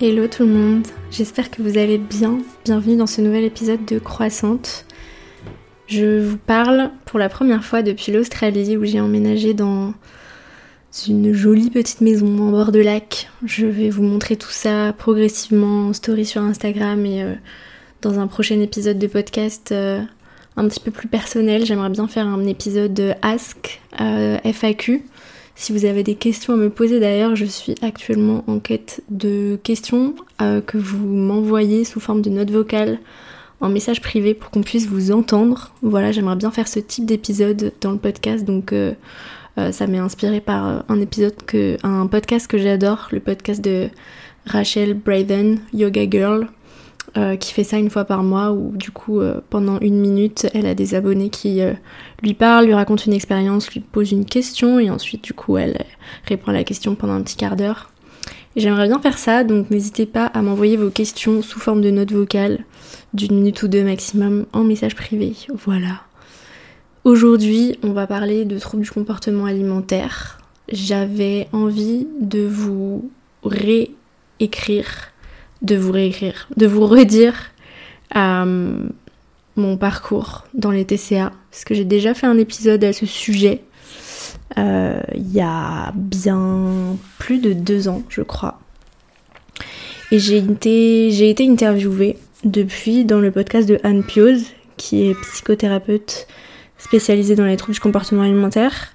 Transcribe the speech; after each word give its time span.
Hello 0.00 0.28
tout 0.28 0.44
le 0.44 0.52
monde, 0.52 0.86
j'espère 1.10 1.50
que 1.50 1.60
vous 1.60 1.76
allez 1.76 1.98
bien. 1.98 2.38
Bienvenue 2.64 2.96
dans 2.96 3.08
ce 3.08 3.20
nouvel 3.20 3.42
épisode 3.42 3.84
de 3.84 3.98
Croissante. 3.98 4.84
Je 5.88 6.20
vous 6.20 6.36
parle 6.36 6.92
pour 7.04 7.18
la 7.18 7.28
première 7.28 7.64
fois 7.64 7.82
depuis 7.82 8.12
l'Australie 8.12 8.76
où 8.76 8.84
j'ai 8.84 9.00
emménagé 9.00 9.54
dans 9.54 9.92
une 11.08 11.32
jolie 11.32 11.70
petite 11.70 12.00
maison 12.00 12.28
en 12.46 12.52
bord 12.52 12.70
de 12.70 12.78
lac. 12.78 13.28
Je 13.44 13.66
vais 13.66 13.90
vous 13.90 14.04
montrer 14.04 14.36
tout 14.36 14.52
ça 14.52 14.94
progressivement 14.96 15.88
en 15.88 15.92
story 15.92 16.24
sur 16.24 16.42
Instagram 16.42 17.04
et 17.04 17.24
euh, 17.24 17.34
dans 18.00 18.20
un 18.20 18.28
prochain 18.28 18.60
épisode 18.60 19.00
de 19.00 19.08
podcast 19.08 19.72
euh, 19.72 20.00
un 20.56 20.68
petit 20.68 20.78
peu 20.78 20.92
plus 20.92 21.08
personnel. 21.08 21.66
J'aimerais 21.66 21.90
bien 21.90 22.06
faire 22.06 22.28
un 22.28 22.46
épisode 22.46 23.16
Ask 23.22 23.80
euh, 24.00 24.38
FAQ 24.44 25.02
si 25.58 25.72
vous 25.72 25.84
avez 25.84 26.04
des 26.04 26.14
questions 26.14 26.54
à 26.54 26.56
me 26.56 26.70
poser 26.70 27.00
d'ailleurs, 27.00 27.34
je 27.34 27.44
suis 27.44 27.74
actuellement 27.82 28.44
en 28.46 28.60
quête 28.60 29.02
de 29.10 29.58
questions 29.64 30.14
euh, 30.40 30.60
que 30.60 30.78
vous 30.78 31.04
m'envoyez 31.04 31.84
sous 31.84 31.98
forme 31.98 32.22
de 32.22 32.30
note 32.30 32.52
vocale 32.52 33.00
en 33.60 33.68
message 33.68 34.00
privé 34.00 34.34
pour 34.34 34.50
qu'on 34.50 34.62
puisse 34.62 34.86
vous 34.86 35.10
entendre. 35.10 35.72
Voilà, 35.82 36.12
j'aimerais 36.12 36.36
bien 36.36 36.52
faire 36.52 36.68
ce 36.68 36.78
type 36.78 37.06
d'épisode 37.06 37.72
dans 37.80 37.90
le 37.90 37.98
podcast, 37.98 38.44
donc 38.44 38.72
euh, 38.72 38.94
euh, 39.58 39.72
ça 39.72 39.88
m'est 39.88 39.98
inspiré 39.98 40.40
par 40.40 40.84
un 40.88 41.00
épisode 41.00 41.34
un 41.82 42.06
podcast 42.06 42.46
que 42.46 42.56
j'adore, 42.56 43.08
le 43.10 43.18
podcast 43.18 43.60
de 43.60 43.88
Rachel 44.46 44.94
Braden, 44.94 45.58
Yoga 45.74 46.08
Girl, 46.08 46.46
euh, 47.16 47.36
qui 47.36 47.54
fait 47.54 47.64
ça 47.64 47.78
une 47.78 47.88
fois 47.88 48.04
par 48.04 48.22
mois 48.22 48.52
où 48.52 48.76
du 48.76 48.90
coup 48.90 49.20
euh, 49.20 49.40
pendant 49.48 49.78
une 49.80 49.98
minute 49.98 50.46
elle 50.52 50.66
a 50.66 50.74
des 50.74 50.94
abonnés 50.94 51.30
qui 51.30 51.62
euh, 51.62 51.72
lui 52.22 52.34
parlent, 52.34 52.66
lui 52.66 52.74
racontent 52.74 53.04
une 53.06 53.14
expérience, 53.14 53.70
lui 53.70 53.80
posent 53.80 54.12
une 54.12 54.26
question 54.26 54.78
et 54.78 54.90
ensuite 54.90 55.24
du 55.24 55.32
coup 55.32 55.56
elle 55.56 55.86
répond 56.26 56.50
à 56.50 56.52
la 56.52 56.64
question 56.64 56.94
pendant 56.94 57.14
un 57.14 57.22
petit 57.22 57.36
quart 57.36 57.56
d'heure. 57.56 57.90
J'aimerais 58.56 58.88
bien 58.88 58.98
faire 58.98 59.16
ça 59.16 59.42
donc 59.42 59.70
n'hésitez 59.70 60.04
pas 60.04 60.26
à 60.26 60.42
m'envoyer 60.42 60.76
vos 60.76 60.90
questions 60.90 61.40
sous 61.40 61.58
forme 61.58 61.80
de 61.80 61.90
notes 61.90 62.12
vocales 62.12 62.58
d'une 63.14 63.36
minute 63.36 63.62
ou 63.62 63.68
deux 63.68 63.84
maximum 63.84 64.44
en 64.52 64.62
message 64.62 64.94
privé. 64.94 65.32
Voilà. 65.54 66.02
Aujourd'hui 67.04 67.78
on 67.82 67.92
va 67.92 68.06
parler 68.06 68.44
de 68.44 68.58
troubles 68.58 68.82
du 68.82 68.90
comportement 68.90 69.46
alimentaire. 69.46 70.38
J'avais 70.70 71.48
envie 71.52 72.06
de 72.20 72.46
vous 72.46 73.10
réécrire 73.44 75.10
de 75.62 75.76
vous 75.76 75.92
réécrire, 75.92 76.48
de 76.56 76.66
vous 76.66 76.86
redire 76.86 77.50
euh, 78.16 78.88
mon 79.56 79.76
parcours 79.76 80.46
dans 80.54 80.70
les 80.70 80.84
TCA, 80.84 81.32
parce 81.50 81.64
que 81.64 81.74
j'ai 81.74 81.84
déjà 81.84 82.14
fait 82.14 82.26
un 82.26 82.38
épisode 82.38 82.84
à 82.84 82.92
ce 82.92 83.06
sujet 83.06 83.62
euh, 84.56 85.00
il 85.14 85.32
y 85.32 85.40
a 85.40 85.92
bien 85.94 86.96
plus 87.18 87.38
de 87.38 87.52
deux 87.52 87.88
ans, 87.88 88.02
je 88.08 88.22
crois. 88.22 88.58
Et 90.10 90.18
j'ai 90.18 90.38
été, 90.38 91.10
j'ai 91.10 91.28
été 91.28 91.48
interviewée 91.48 92.16
depuis 92.44 93.04
dans 93.04 93.20
le 93.20 93.30
podcast 93.30 93.68
de 93.68 93.78
Anne 93.82 94.02
Pioz, 94.02 94.44
qui 94.76 95.08
est 95.08 95.14
psychothérapeute 95.20 96.26
spécialisée 96.78 97.34
dans 97.34 97.44
les 97.44 97.56
troubles 97.56 97.74
du 97.74 97.80
comportement 97.80 98.22
alimentaire. 98.22 98.94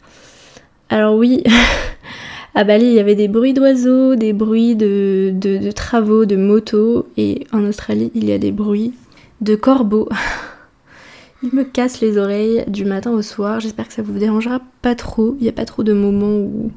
Alors 0.89 1.15
oui, 1.15 1.43
À 2.55 2.63
Bali, 2.63 2.85
il 2.85 2.93
y 2.93 2.99
avait 2.99 3.15
des 3.15 3.27
bruits 3.27 3.53
d'oiseaux, 3.53 4.15
des 4.15 4.31
bruits 4.31 4.75
de, 4.75 5.71
travaux, 5.71 6.25
de 6.25 6.35
motos, 6.35 7.07
et 7.17 7.47
en 7.51 7.63
Australie, 7.65 8.11
il 8.13 8.25
y 8.25 8.31
a 8.31 8.37
des 8.37 8.51
bruits 8.51 8.93
de 9.41 9.55
corbeaux. 9.55 10.07
Ils 11.43 11.53
me 11.53 11.63
cassent 11.65 11.99
les 11.99 12.17
oreilles 12.17 12.63
du 12.67 12.85
matin 12.85 13.11
au 13.11 13.21
soir. 13.21 13.59
J'espère 13.59 13.87
que 13.87 13.93
ça 13.93 14.01
vous 14.01 14.17
dérangera 14.17 14.61
pas 14.81 14.95
trop. 14.95 15.35
Il 15.39 15.43
n'y 15.43 15.49
a 15.49 15.53
pas 15.53 15.65
trop 15.65 15.83
de 15.83 15.91
moments 15.91 16.37
où, 16.37 16.71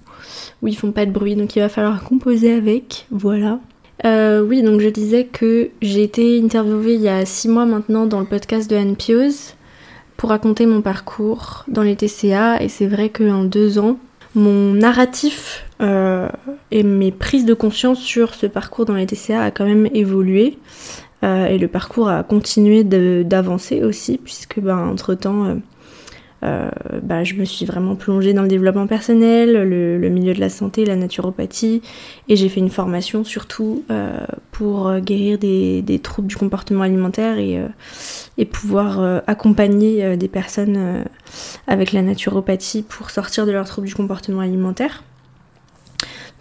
où 0.61 0.67
ils 0.67 0.77
font 0.77 0.91
pas 0.91 1.07
de 1.07 1.13
bruit, 1.13 1.37
donc 1.37 1.55
il 1.55 1.61
va 1.61 1.69
falloir 1.69 2.03
composer 2.03 2.53
avec. 2.53 3.07
Voilà. 3.13 3.61
Euh, 4.05 4.43
oui, 4.43 4.63
donc 4.63 4.81
je 4.81 4.89
disais 4.89 5.25
que 5.25 5.71
j'ai 5.83 6.03
été 6.03 6.43
interviewée 6.43 6.95
il 6.95 7.01
y 7.01 7.09
a 7.09 7.25
six 7.25 7.49
mois 7.49 7.65
maintenant 7.65 8.07
dans 8.07 8.19
le 8.19 8.27
podcast 8.27 8.69
de 8.69 8.75
Anne 8.75 8.97
Pioz 8.97 9.55
pour 10.17 10.31
raconter 10.31 10.67
mon 10.67 10.83
parcours 10.83 11.65
dans 11.69 11.83
les 11.83 11.95
TCA, 11.95 12.61
et 12.61 12.69
c'est 12.69 12.87
vrai 12.87 13.11
qu'en 13.11 13.45
deux 13.45 13.79
ans, 13.79 13.99
mon 14.35 14.73
narratif 14.73 15.66
euh, 15.81 16.29
et 16.71 16.83
mes 16.83 17.11
prises 17.11 17.45
de 17.45 17.55
conscience 17.55 18.01
sur 18.01 18.35
ce 18.35 18.47
parcours 18.47 18.87
dans 18.87 18.95
les 18.95 19.07
TCA 19.07 19.43
a 19.43 19.51
quand 19.51 19.67
même 19.67 19.89
évolué. 19.93 20.59
Euh, 21.25 21.47
et 21.47 21.59
le 21.59 21.69
parcours 21.69 22.09
a 22.09 22.23
continué 22.23 22.85
d'avancer 22.85 23.83
aussi, 23.83 24.19
puisque 24.19 24.61
ben, 24.61 24.79
entre-temps, 24.79 25.57
euh, 26.45 26.71
bah, 27.03 27.25
je 27.25 27.35
me 27.35 27.45
suis 27.45 27.65
vraiment 27.65 27.97
plongée 27.97 28.33
dans 28.35 28.43
le 28.43 28.49
développement 28.49 28.87
personnel, 28.87 29.53
le, 29.53 30.09
milieu 30.09 30.35
de 30.35 30.41
la 30.41 30.51
santé, 30.51 30.85
la 30.85 30.97
naturopathie, 30.97 31.83
et 32.29 32.37
j'ai 32.37 32.49
fait 32.49 32.61
une 32.61 32.71
formation 32.71 33.25
surtout 33.25 33.83
pour 34.53 34.95
guérir 35.01 35.39
des, 35.39 36.01
troubles 36.03 36.29
du 36.29 36.37
comportement 36.37 36.83
alimentaire 36.83 37.39
et, 37.39 37.61
et 38.37 38.45
pouvoir 38.45 39.23
accompagner 39.27 40.17
des 40.19 40.29
personnes 40.29 41.05
avec 41.67 41.93
la 41.93 42.03
naturopathie 42.03 42.83
pour 42.83 43.11
sortir 43.11 43.47
de 43.47 43.53
leurs 43.53 43.67
troubles 43.67 43.89
du 43.89 43.95
comportement 43.95 44.41
alimentaire. 44.41 45.03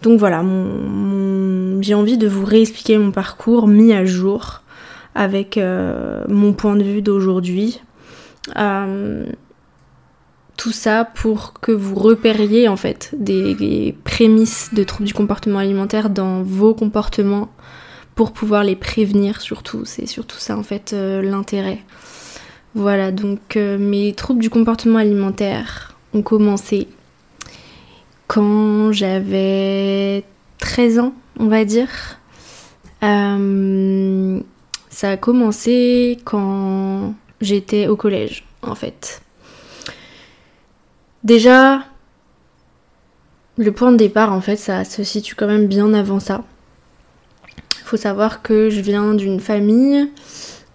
Donc 0.06 0.20
voilà, 0.20 0.44
j'ai 1.82 1.94
envie 1.94 2.18
de 2.18 2.28
vous 2.28 2.46
réexpliquer 2.46 2.98
mon 2.98 3.12
parcours 3.12 3.68
mis 3.68 3.92
à 3.92 4.06
jour 4.06 4.62
avec 5.16 5.60
mon 6.30 6.54
point 6.54 6.76
de 6.76 6.84
vue 6.84 7.02
d'aujourd'hui. 7.02 7.82
Tout 10.58 10.72
ça 10.72 11.04
pour 11.04 11.54
que 11.60 11.72
vous 11.72 11.96
repériez 11.96 12.68
en 12.68 12.78
fait 12.78 13.14
des, 13.18 13.96
prémices 14.04 14.74
de 14.74 14.84
troubles 14.84 15.08
du 15.08 15.14
comportement 15.14 15.60
alimentaire 15.60 16.10
dans 16.10 16.44
vos 16.44 16.74
comportements 16.74 17.50
pour 18.16 18.32
pouvoir 18.32 18.64
les 18.64 18.78
prévenir 18.78 19.42
surtout. 19.42 19.84
C'est 19.84 20.06
surtout 20.06 20.38
ça 20.38 20.58
en 20.58 20.64
fait 20.64 20.94
euh, 20.94 21.22
l'intérêt. 21.22 21.84
Voilà, 22.74 23.12
donc 23.12 23.58
euh, 23.58 23.78
mes 23.78 24.14
troubles 24.14 24.42
du 24.42 24.50
comportement 24.50 25.00
alimentaire 25.00 25.96
ont 26.14 26.22
commencé 26.22 26.88
quand 28.36 28.92
j'avais 28.92 30.26
13 30.58 31.00
ans, 31.00 31.14
on 31.40 31.48
va 31.48 31.64
dire. 31.64 32.20
Euh, 33.02 34.42
ça 34.90 35.12
a 35.12 35.16
commencé 35.16 36.20
quand 36.26 37.14
j'étais 37.40 37.88
au 37.88 37.96
collège, 37.96 38.44
en 38.62 38.76
fait. 38.76 39.22
Déjà, 41.24 41.86
le 43.58 43.72
point 43.72 43.94
de 43.94 43.98
départ, 43.98 44.34
en 44.34 44.42
fait, 44.42 44.58
ça 44.58 44.84
se 44.84 45.06
situe 45.06 45.36
quand 45.36 45.48
même 45.48 45.68
bien 45.68 45.94
avant 45.94 46.20
ça. 46.20 46.44
Il 47.80 47.86
faut 47.86 47.96
savoir 47.96 48.42
que 48.42 48.70
je 48.70 48.82
viens 48.82 49.14
d'une 49.14 49.40
famille 49.40 50.12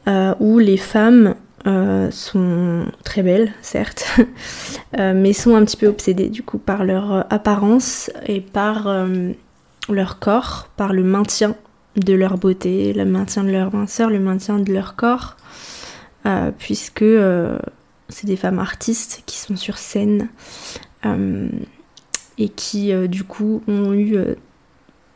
euh, 0.09 0.35
où 0.41 0.59
les 0.59 0.79
femmes 0.79 1.35
euh, 1.67 2.11
sont 2.11 2.87
très 3.05 3.23
belles, 3.23 3.53
certes, 3.63 4.05
euh, 4.99 5.13
mais 5.15 5.33
sont 5.33 5.55
un 5.55 5.65
petit 5.65 5.77
peu 5.77 5.87
obsédées 5.87 6.29
du 6.29 6.43
coup 6.43 6.59
par 6.59 6.85
leur 6.85 7.27
apparence 7.33 8.11
et 8.27 8.41
par 8.41 8.89
leur 9.89 10.19
corps, 10.19 10.69
par 10.77 10.93
le 10.93 11.03
maintien 11.03 11.55
de 11.97 12.15
leur 12.15 12.39
beauté, 12.39 12.93
le 12.93 13.05
maintien 13.05 13.45
de 13.45 13.51
leur 13.51 13.75
minceur, 13.75 14.11
le 14.11 14.21
maintien 14.21 14.59
de 14.59 14.73
leur 14.73 14.97
corps, 14.97 15.37
puisque 16.59 17.05
c'est 18.11 18.27
des 18.27 18.37
femmes 18.37 18.59
artistes 18.59 19.23
qui 19.27 19.39
sont 19.39 19.57
sur 19.57 19.79
scène 19.79 20.29
euh, 21.05 21.49
et 22.39 22.49
qui 22.49 22.93
euh, 22.93 23.07
du 23.07 23.25
coup 23.25 23.63
ont 23.69 23.93
eu 23.93 24.17
euh, 24.17 24.35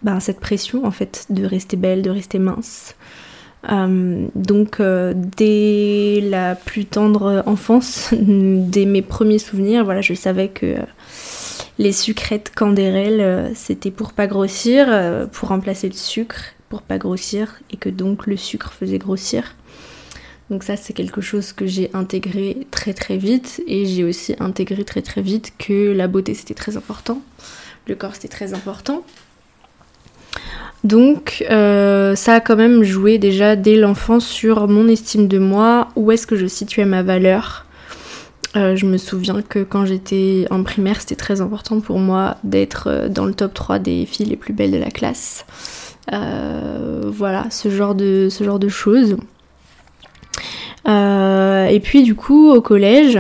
ben, 0.03 0.21
cette 0.21 0.41
pression 0.41 0.85
en 0.85 0.91
fait 0.91 1.27
de 1.31 1.45
rester 1.45 1.77
belle, 1.77 2.03
de 2.03 2.11
rester 2.11 2.39
mince. 2.39 2.95
Donc 3.69 4.81
dès 5.37 6.21
la 6.23 6.55
plus 6.55 6.85
tendre 6.85 7.43
enfance, 7.47 8.11
dès 8.13 8.85
mes 8.85 9.03
premiers 9.03 9.39
souvenirs, 9.39 9.85
voilà, 9.85 10.01
je 10.01 10.15
savais 10.15 10.49
que 10.49 10.77
les 11.79 11.93
sucrètes 11.93 12.53
candérelles, 12.55 13.53
c'était 13.55 13.91
pour 13.91 14.13
pas 14.13 14.27
grossir, 14.27 14.87
pour 15.33 15.49
remplacer 15.49 15.89
le 15.89 15.95
sucre, 15.95 16.43
pour 16.69 16.83
pas 16.83 16.99
grossir, 16.99 17.61
et 17.71 17.77
que 17.77 17.89
donc 17.89 18.27
le 18.27 18.37
sucre 18.37 18.73
faisait 18.73 18.99
grossir. 18.99 19.55
Donc 20.51 20.63
ça 20.63 20.77
c'est 20.77 20.93
quelque 20.93 21.21
chose 21.21 21.53
que 21.53 21.67
j'ai 21.67 21.91
intégré 21.95 22.67
très 22.71 22.93
très 22.93 23.17
vite 23.17 23.63
et 23.67 23.87
j'ai 23.87 24.05
aussi 24.05 24.37
intégré 24.41 24.85
très 24.85 25.01
très 25.01 25.23
vite 25.23 25.55
que 25.59 25.93
la 25.93 26.07
beauté 26.07 26.35
c'était 26.35 26.55
très 26.55 26.77
important, 26.77 27.23
le 27.87 27.95
corps 27.95 28.15
c'était 28.15 28.29
très 28.29 28.53
important. 28.53 29.03
Donc 30.85 31.43
euh, 31.51 32.15
ça 32.15 32.35
a 32.35 32.41
quand 32.41 32.57
même 32.57 32.85
joué 32.85 33.17
déjà 33.17 33.57
dès 33.57 33.75
l'enfance 33.75 34.27
sur 34.27 34.69
mon 34.69 34.87
estime 34.87 35.29
de 35.29 35.39
moi, 35.39 35.89
où 35.97 36.13
est-ce 36.13 36.27
que 36.27 36.37
je 36.37 36.47
situais 36.47 36.85
ma 36.85 37.03
valeur. 37.03 37.65
Euh, 38.55 38.77
je 38.77 38.87
me 38.87 38.99
souviens 38.99 39.43
que 39.43 39.61
quand 39.61 39.87
j'étais 39.87 40.47
en 40.51 40.63
primaire, 40.63 41.01
c'était 41.01 41.17
très 41.17 41.41
important 41.41 41.81
pour 41.81 41.99
moi 41.99 42.37
d'être 42.45 42.89
euh, 42.89 43.09
dans 43.09 43.25
le 43.25 43.35
top 43.35 43.55
3 43.55 43.79
des 43.79 44.05
filles 44.05 44.27
les 44.27 44.37
plus 44.37 44.53
belles 44.53 44.71
de 44.71 44.77
la 44.77 44.91
classe. 44.91 45.47
voilà, 46.11 47.47
ce 47.51 47.71
genre 47.71 47.95
de, 47.95 48.29
ce 48.31 48.45
genre 48.45 48.59
de 48.59 48.69
choses. 48.69 49.17
Et 50.87 51.81
puis 51.83 52.03
du 52.03 52.15
coup, 52.15 52.53
au 52.53 52.61
collège, 52.61 53.19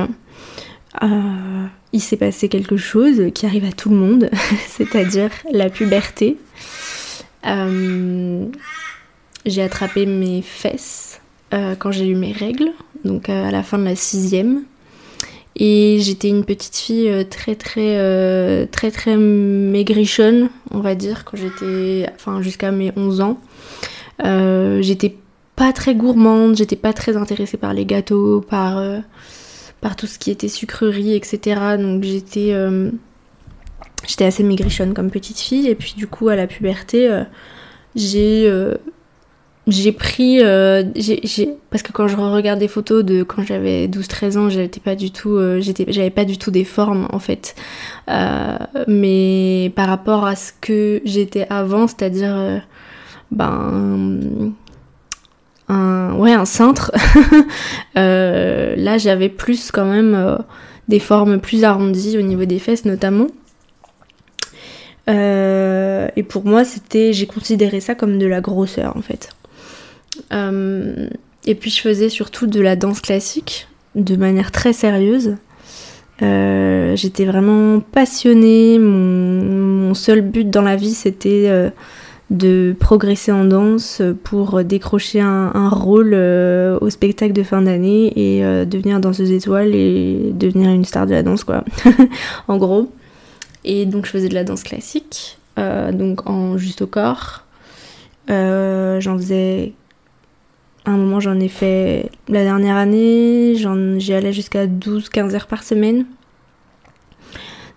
il 1.00 2.00
s'est 2.00 2.18
passé 2.18 2.50
quelque 2.50 2.76
chose 2.76 3.22
qui 3.34 3.46
arrive 3.46 3.64
à 3.64 3.72
tout 3.72 3.88
le 3.88 3.96
monde, 3.96 4.28
c'est-à-dire 4.68 5.30
la 5.50 5.70
puberté. 5.70 6.36
J'ai 9.46 9.62
attrapé 9.62 10.06
mes 10.06 10.42
fesses 10.42 11.20
quand 11.78 11.92
j'ai 11.92 12.08
eu 12.08 12.16
mes 12.16 12.32
règles, 12.32 12.70
donc 13.04 13.28
à 13.28 13.50
la 13.50 13.62
fin 13.62 13.78
de 13.78 13.84
la 13.84 13.96
sixième. 13.96 14.64
Et 15.56 15.98
j'étais 16.00 16.28
une 16.28 16.44
petite 16.44 16.76
fille 16.76 17.26
très 17.30 17.54
très 17.54 18.66
très 18.68 18.90
très 18.90 19.16
maigrichonne, 19.16 20.50
on 20.72 20.80
va 20.80 20.94
dire, 20.94 21.24
quand 21.24 21.36
j'étais, 21.36 22.08
enfin 22.16 22.42
jusqu'à 22.42 22.72
mes 22.72 22.92
11 22.96 23.20
ans. 23.20 23.38
j'étais 24.80 25.14
pas 25.56 25.72
très 25.72 25.94
gourmande, 25.94 26.56
j'étais 26.56 26.76
pas 26.76 26.92
très 26.92 27.16
intéressée 27.16 27.56
par 27.56 27.74
les 27.74 27.86
gâteaux, 27.86 28.40
par, 28.40 28.78
euh, 28.78 28.98
par 29.80 29.96
tout 29.96 30.06
ce 30.06 30.18
qui 30.18 30.30
était 30.30 30.48
sucrerie, 30.48 31.14
etc. 31.14 31.76
Donc 31.78 32.02
j'étais 32.02 32.52
euh, 32.52 32.90
j'étais 34.06 34.24
assez 34.24 34.42
maigrichonne 34.42 34.94
comme 34.94 35.10
petite 35.10 35.38
fille. 35.38 35.68
Et 35.68 35.74
puis 35.74 35.94
du 35.96 36.06
coup, 36.06 36.28
à 36.28 36.36
la 36.36 36.46
puberté, 36.46 37.10
euh, 37.10 37.24
j'ai 37.94 38.50
j'ai 39.66 39.92
pris 39.92 40.40
parce 41.70 41.82
que 41.82 41.92
quand 41.92 42.06
je 42.06 42.16
regarde 42.16 42.58
des 42.58 42.68
photos 42.68 43.02
de 43.02 43.22
quand 43.22 43.42
j'avais 43.42 43.88
12 43.88 44.08
13 44.08 44.36
ans 44.36 44.50
j'étais 44.50 44.78
pas 44.78 44.94
du 44.94 45.10
tout 45.10 45.38
j'étais 45.60 45.86
j'avais 45.88 46.10
pas 46.10 46.26
du 46.26 46.36
tout 46.36 46.50
des 46.50 46.64
formes 46.64 47.08
en 47.10 47.18
fait 47.18 47.54
mais 48.86 49.72
par 49.74 49.88
rapport 49.88 50.26
à 50.26 50.36
ce 50.36 50.52
que 50.60 51.00
j'étais 51.06 51.46
avant 51.48 51.86
c'est-à-dire 51.86 52.60
ben 53.30 54.52
un, 55.68 56.14
ouais, 56.14 56.32
un 56.32 56.44
cintre. 56.44 56.92
Euh, 57.96 58.74
là, 58.76 58.98
j'avais 58.98 59.28
plus 59.28 59.70
quand 59.70 59.84
même 59.84 60.14
euh, 60.16 60.36
des 60.88 60.98
formes 60.98 61.38
plus 61.38 61.62
arrondies 61.62 62.18
au 62.18 62.22
niveau 62.22 62.44
des 62.44 62.58
fesses 62.58 62.84
notamment. 62.84 63.28
Euh, 65.08 66.08
et 66.16 66.22
pour 66.22 66.44
moi, 66.44 66.64
c'était, 66.64 67.12
j'ai 67.12 67.26
considéré 67.26 67.80
ça 67.80 67.94
comme 67.94 68.18
de 68.18 68.26
la 68.26 68.40
grosseur 68.40 68.96
en 68.96 69.02
fait. 69.02 69.30
et 71.46 71.54
puis 71.54 71.70
je 71.70 71.80
faisais 71.80 72.08
surtout 72.08 72.46
de 72.46 72.60
la 72.60 72.76
danse 72.76 73.00
classique 73.00 73.68
de 73.94 74.16
manière 74.16 74.50
très 74.50 74.72
sérieuse. 74.72 75.36
J'étais 76.20 77.24
vraiment 77.24 77.80
passionnée. 77.80 78.78
Mon, 78.78 79.94
seul 79.94 80.22
but 80.22 80.48
dans 80.48 80.62
la 80.62 80.76
vie, 80.76 80.94
c'était 80.94 81.70
de 82.30 82.74
progresser 82.78 83.32
en 83.32 83.44
danse 83.44 84.00
pour 84.22 84.64
décrocher 84.64 85.20
un, 85.20 85.68
rôle 85.68 86.12
euh, 86.14 86.78
au 86.80 86.90
spectacle 86.90 87.32
de 87.32 87.42
fin 87.42 87.62
d'année 87.62 88.12
et 88.16 88.44
euh, 88.44 88.64
devenir 88.64 89.00
danseuse 89.00 89.30
étoile 89.30 89.74
et 89.74 90.32
devenir 90.32 90.70
une 90.70 90.84
star 90.84 91.06
de 91.06 91.12
la 91.12 91.22
danse 91.22 91.44
quoi 91.44 91.64
en 92.48 92.56
gros 92.56 92.90
et 93.64 93.86
donc 93.86 94.06
je 94.06 94.10
faisais 94.10 94.28
de 94.28 94.34
la 94.34 94.44
danse 94.44 94.62
classique 94.62 95.38
euh, 95.58 95.92
donc 95.92 96.28
en 96.28 96.58
juste 96.58 96.82
au 96.82 96.86
corps 96.86 97.44
j'en 98.28 99.16
faisais 99.16 99.72
un 100.86 100.96
moment 100.96 101.20
j'en 101.20 101.38
ai 101.40 101.48
fait 101.48 102.10
la 102.28 102.42
dernière 102.42 102.76
année 102.76 103.54
j'y 103.56 104.14
allais 104.14 104.32
jusqu'à 104.32 104.66
12-15 104.66 105.34
heures 105.34 105.46
par 105.46 105.62
semaine 105.62 106.06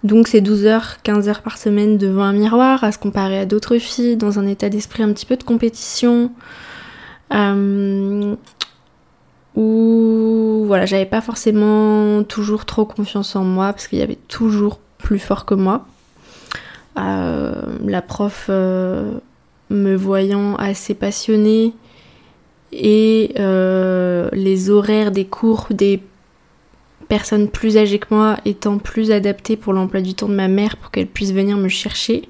donc 0.03 0.27
c'est 0.27 0.41
12 0.41 0.65
heures, 0.67 1.01
15 1.03 1.27
heures 1.27 1.41
par 1.41 1.57
semaine 1.57 1.97
devant 1.97 2.23
un 2.23 2.33
miroir, 2.33 2.83
à 2.83 2.91
se 2.91 2.99
comparer 2.99 3.39
à 3.39 3.45
d'autres 3.45 3.77
filles, 3.77 4.15
dans 4.15 4.39
un 4.39 4.45
état 4.45 4.69
d'esprit 4.69 5.03
un 5.03 5.11
petit 5.11 5.25
peu 5.25 5.35
de 5.35 5.43
compétition. 5.43 6.31
Euh, 7.33 8.35
où 9.55 10.63
voilà, 10.67 10.85
j'avais 10.85 11.07
pas 11.07 11.21
forcément 11.21 12.23
toujours 12.23 12.65
trop 12.65 12.85
confiance 12.85 13.35
en 13.35 13.43
moi, 13.43 13.73
parce 13.73 13.87
qu'il 13.87 13.99
y 13.99 14.03
avait 14.03 14.19
toujours 14.27 14.79
plus 14.97 15.19
fort 15.19 15.45
que 15.45 15.53
moi. 15.53 15.85
Euh, 16.97 17.77
la 17.85 18.01
prof 18.01 18.47
euh, 18.49 19.19
me 19.69 19.95
voyant 19.95 20.55
assez 20.55 20.93
passionnée 20.93 21.73
et 22.71 23.33
les 24.33 24.69
horaires 24.69 25.11
des 25.11 25.25
cours 25.25 25.67
des 25.69 26.01
personne 27.07 27.47
plus 27.47 27.77
âgée 27.77 27.99
que 27.99 28.13
moi 28.13 28.37
étant 28.45 28.77
plus 28.77 29.11
adaptée 29.11 29.55
pour 29.55 29.73
l'emploi 29.73 30.01
du 30.01 30.13
temps 30.13 30.27
de 30.27 30.33
ma 30.33 30.47
mère 30.47 30.77
pour 30.77 30.91
qu'elle 30.91 31.07
puisse 31.07 31.31
venir 31.31 31.57
me 31.57 31.69
chercher, 31.69 32.29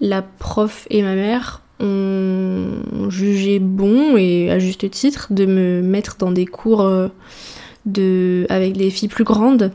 la 0.00 0.22
prof 0.22 0.86
et 0.90 1.02
ma 1.02 1.14
mère 1.14 1.62
ont 1.80 3.08
jugé 3.08 3.58
bon 3.58 4.16
et 4.16 4.50
à 4.50 4.58
juste 4.58 4.90
titre 4.90 5.28
de 5.30 5.46
me 5.46 5.80
mettre 5.80 6.16
dans 6.18 6.30
des 6.30 6.46
cours 6.46 6.82
euh, 6.82 7.08
de, 7.86 8.46
avec 8.50 8.76
des 8.76 8.90
filles 8.90 9.08
plus 9.08 9.24
grandes. 9.24 9.72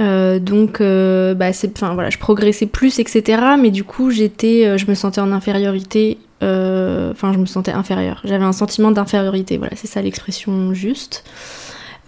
Euh, 0.00 0.38
donc, 0.38 0.80
euh, 0.80 1.34
bah, 1.34 1.50
voilà, 1.92 2.10
je 2.10 2.18
progressais 2.18 2.66
plus, 2.66 2.98
etc. 2.98 3.42
Mais 3.60 3.70
du 3.70 3.84
coup, 3.84 4.10
j'étais, 4.10 4.78
je 4.78 4.86
me 4.88 4.94
sentais 4.94 5.20
en 5.20 5.32
infériorité. 5.32 6.18
Enfin, 6.40 7.32
je 7.32 7.38
me 7.38 7.46
sentais 7.46 7.72
inférieure. 7.72 8.20
J'avais 8.24 8.44
un 8.44 8.52
sentiment 8.52 8.90
d'infériorité. 8.90 9.56
Voilà, 9.56 9.74
c'est 9.76 9.86
ça 9.86 10.02
l'expression 10.02 10.74
juste. 10.74 11.24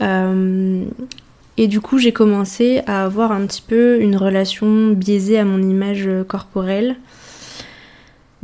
Euh, 0.02 0.84
et 1.56 1.68
du 1.68 1.80
coup, 1.80 1.98
j'ai 1.98 2.12
commencé 2.12 2.82
à 2.86 3.04
avoir 3.04 3.32
un 3.32 3.46
petit 3.46 3.62
peu 3.66 3.98
une 4.00 4.16
relation 4.16 4.90
biaisée 4.90 5.38
à 5.38 5.44
mon 5.44 5.62
image 5.62 6.08
corporelle. 6.28 6.96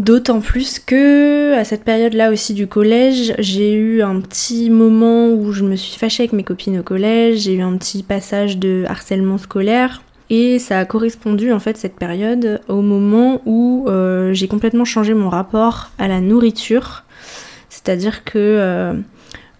D'autant 0.02 0.40
plus 0.40 0.80
que 0.80 1.54
à 1.54 1.62
cette 1.62 1.84
période-là 1.84 2.32
aussi 2.32 2.54
du 2.54 2.66
collège, 2.66 3.34
j'ai 3.38 3.72
eu 3.72 4.02
un 4.02 4.20
petit 4.20 4.68
moment 4.68 5.28
où 5.28 5.52
je 5.52 5.62
me 5.62 5.76
suis 5.76 5.96
fâchée 5.96 6.24
avec 6.24 6.32
mes 6.32 6.42
copines 6.42 6.80
au 6.80 6.82
collège, 6.82 7.42
j'ai 7.42 7.54
eu 7.54 7.60
un 7.60 7.76
petit 7.76 8.02
passage 8.02 8.58
de 8.58 8.84
harcèlement 8.88 9.38
scolaire 9.38 10.02
et 10.28 10.58
ça 10.58 10.80
a 10.80 10.84
correspondu 10.86 11.52
en 11.52 11.60
fait 11.60 11.76
cette 11.76 11.94
période 11.94 12.60
au 12.66 12.82
moment 12.82 13.42
où 13.46 13.84
euh, 13.86 14.32
j'ai 14.32 14.48
complètement 14.48 14.84
changé 14.84 15.14
mon 15.14 15.28
rapport 15.28 15.92
à 15.98 16.08
la 16.08 16.20
nourriture. 16.20 17.04
C'est-à-dire 17.68 18.24
que 18.24 18.38
euh, 18.38 18.94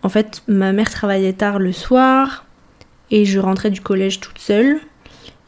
en 0.03 0.09
fait, 0.09 0.43
ma 0.49 0.73
mère 0.73 0.91
travaillait 0.91 1.35
tard 1.35 1.61
le 1.61 1.71
soir 1.71 2.45
et 3.13 3.25
je 3.27 3.39
rentrais 3.39 3.71
du 3.71 3.81
collège 3.81 4.19
toute 4.19 4.41
seule 4.41 4.81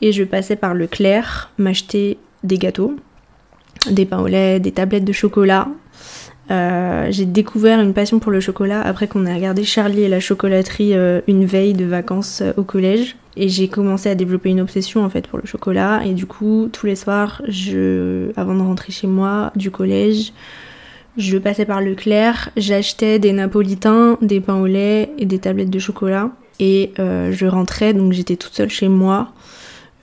et 0.00 0.12
je 0.12 0.22
passais 0.22 0.54
par 0.54 0.72
Leclerc 0.72 1.50
m'acheter 1.58 2.16
des 2.44 2.58
gâteaux, 2.58 2.94
des 3.90 4.06
pains 4.06 4.20
au 4.20 4.26
lait, 4.26 4.60
des 4.60 4.72
tablettes 4.72 5.04
de 5.04 5.12
chocolat. 5.12 5.68
Euh, 6.50 7.06
j'ai 7.10 7.24
découvert 7.24 7.80
une 7.80 7.94
passion 7.94 8.18
pour 8.18 8.30
le 8.30 8.38
chocolat 8.38 8.82
après 8.82 9.08
qu'on 9.08 9.24
ait 9.24 9.34
regardé 9.34 9.64
Charlie 9.64 10.02
et 10.02 10.08
la 10.08 10.20
chocolaterie 10.20 10.94
euh, 10.94 11.22
une 11.26 11.46
veille 11.46 11.72
de 11.72 11.86
vacances 11.86 12.42
euh, 12.42 12.52
au 12.58 12.64
collège 12.64 13.16
et 13.38 13.48
j'ai 13.48 13.68
commencé 13.68 14.10
à 14.10 14.14
développer 14.14 14.50
une 14.50 14.60
obsession 14.60 15.02
en 15.02 15.08
fait 15.08 15.26
pour 15.26 15.38
le 15.38 15.46
chocolat 15.46 16.02
et 16.04 16.12
du 16.12 16.26
coup 16.26 16.68
tous 16.70 16.84
les 16.84 16.96
soirs 16.96 17.40
je 17.48 18.30
avant 18.36 18.54
de 18.54 18.60
rentrer 18.60 18.92
chez 18.92 19.06
moi 19.06 19.52
du 19.56 19.70
collège 19.70 20.34
je 21.16 21.38
passais 21.38 21.64
par 21.64 21.80
Leclerc, 21.80 22.50
j'achetais 22.58 23.18
des 23.18 23.32
napolitains, 23.32 24.18
des 24.20 24.40
pains 24.40 24.60
au 24.60 24.66
lait 24.66 25.12
et 25.16 25.26
des 25.26 25.38
tablettes 25.38 25.70
de 25.70 25.78
chocolat. 25.78 26.30
Et 26.58 26.90
je 26.96 27.46
rentrais, 27.46 27.94
donc 27.94 28.12
j'étais 28.12 28.34
toute 28.34 28.52
seule 28.52 28.68
chez 28.68 28.88
moi 28.88 29.32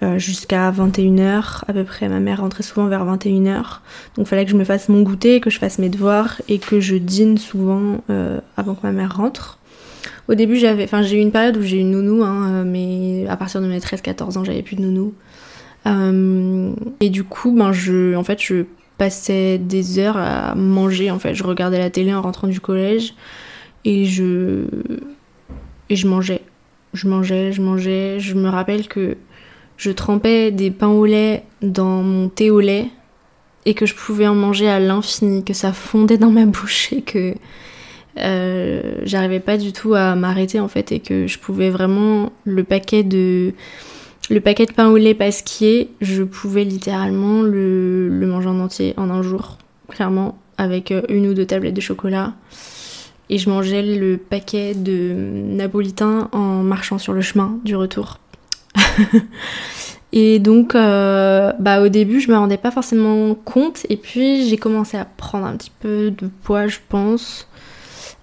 euh, 0.03 0.17
jusqu'à 0.17 0.71
21h 0.71 1.63
à 1.67 1.73
peu 1.73 1.83
près. 1.83 2.09
Ma 2.09 2.19
mère 2.19 2.41
rentrait 2.41 2.63
souvent 2.63 2.87
vers 2.87 3.05
21h. 3.05 3.79
Donc 4.15 4.25
il 4.25 4.25
fallait 4.25 4.45
que 4.45 4.51
je 4.51 4.55
me 4.55 4.63
fasse 4.63 4.89
mon 4.89 5.01
goûter, 5.01 5.39
que 5.39 5.49
je 5.49 5.59
fasse 5.59 5.79
mes 5.79 5.89
devoirs 5.89 6.41
et 6.47 6.59
que 6.59 6.79
je 6.79 6.95
dîne 6.95 7.37
souvent 7.37 8.03
euh, 8.09 8.39
avant 8.57 8.75
que 8.75 8.81
ma 8.83 8.91
mère 8.91 9.15
rentre. 9.15 9.59
Au 10.27 10.35
début, 10.35 10.55
j'avais, 10.55 10.85
enfin, 10.85 11.01
j'ai 11.01 11.17
eu 11.17 11.21
une 11.21 11.31
période 11.31 11.57
où 11.57 11.61
j'ai 11.61 11.77
eu 11.77 11.81
une 11.81 11.91
nounou, 11.91 12.23
hein, 12.23 12.63
mais 12.63 13.25
à 13.27 13.37
partir 13.37 13.61
de 13.61 13.67
mes 13.67 13.79
13-14 13.79 14.37
ans, 14.37 14.43
j'avais 14.43 14.61
plus 14.61 14.75
de 14.75 14.81
nounou. 14.81 15.13
et 16.99 17.09
du 17.09 17.23
coup, 17.23 17.51
ben, 17.51 17.71
je, 17.71 18.15
en 18.15 18.23
fait, 18.23 18.41
je 18.41 18.65
passais 19.01 19.57
des 19.57 19.97
heures 19.97 20.17
à 20.17 20.53
manger 20.53 21.09
en 21.09 21.17
fait. 21.17 21.33
Je 21.33 21.43
regardais 21.43 21.79
la 21.79 21.89
télé 21.89 22.13
en 22.13 22.21
rentrant 22.21 22.47
du 22.47 22.59
collège 22.59 23.15
et 23.83 24.05
je 24.05 24.65
et 25.89 25.95
je 25.95 26.07
mangeais. 26.07 26.41
Je 26.93 27.07
mangeais, 27.07 27.51
je 27.51 27.63
mangeais. 27.63 28.19
Je 28.19 28.35
me 28.35 28.47
rappelle 28.47 28.87
que 28.87 29.17
je 29.81 29.89
trempais 29.89 30.51
des 30.51 30.69
pains 30.69 30.89
au 30.89 31.07
lait 31.07 31.43
dans 31.63 32.03
mon 32.03 32.29
thé 32.29 32.51
au 32.51 32.59
lait 32.59 32.85
et 33.65 33.73
que 33.73 33.87
je 33.87 33.95
pouvais 33.95 34.27
en 34.27 34.35
manger 34.35 34.69
à 34.69 34.79
l'infini, 34.79 35.43
que 35.43 35.53
ça 35.53 35.73
fondait 35.73 36.19
dans 36.19 36.29
ma 36.29 36.45
bouche 36.45 36.93
et 36.93 37.01
que 37.01 37.33
euh, 38.19 38.99
j'arrivais 39.03 39.39
pas 39.39 39.57
du 39.57 39.73
tout 39.73 39.95
à 39.95 40.13
m'arrêter 40.13 40.59
en 40.59 40.67
fait 40.67 40.91
et 40.91 40.99
que 40.99 41.25
je 41.25 41.39
pouvais 41.39 41.71
vraiment 41.71 42.31
le 42.43 42.63
paquet 42.63 43.01
de 43.01 43.53
le 44.29 44.39
paquet 44.39 44.67
de 44.67 44.71
pain 44.71 44.87
au 44.87 44.97
lait 44.97 45.15
pasquier, 45.15 45.89
je 45.99 46.21
pouvais 46.21 46.63
littéralement 46.63 47.41
le, 47.41 48.07
manger 48.27 48.49
en 48.49 48.59
entier 48.59 48.93
en 48.97 49.09
un 49.09 49.23
jour, 49.23 49.57
clairement, 49.89 50.37
avec 50.59 50.91
euh, 50.91 51.01
une 51.09 51.27
ou 51.27 51.33
deux 51.33 51.45
tablettes 51.45 51.73
de 51.73 51.81
chocolat. 51.81 52.33
Et 53.29 53.39
je 53.39 53.49
mangeais 53.49 53.81
le 53.81 54.17
paquet 54.17 54.75
de 54.75 55.13
napolitain 55.15 56.29
en 56.33 56.61
marchant 56.61 56.99
sur 56.99 57.13
le 57.13 57.21
chemin 57.21 57.57
du 57.65 57.75
retour. 57.75 58.19
et 60.13 60.39
donc, 60.39 60.75
euh, 60.75 61.51
bah, 61.59 61.81
au 61.81 61.89
début, 61.89 62.19
je 62.19 62.31
me 62.31 62.37
rendais 62.37 62.57
pas 62.57 62.71
forcément 62.71 63.35
compte. 63.35 63.85
Et 63.89 63.97
puis, 63.97 64.47
j'ai 64.47 64.57
commencé 64.57 64.97
à 64.97 65.05
prendre 65.05 65.45
un 65.45 65.55
petit 65.55 65.71
peu 65.79 66.11
de 66.11 66.29
poids, 66.43 66.67
je 66.67 66.79
pense. 66.89 67.47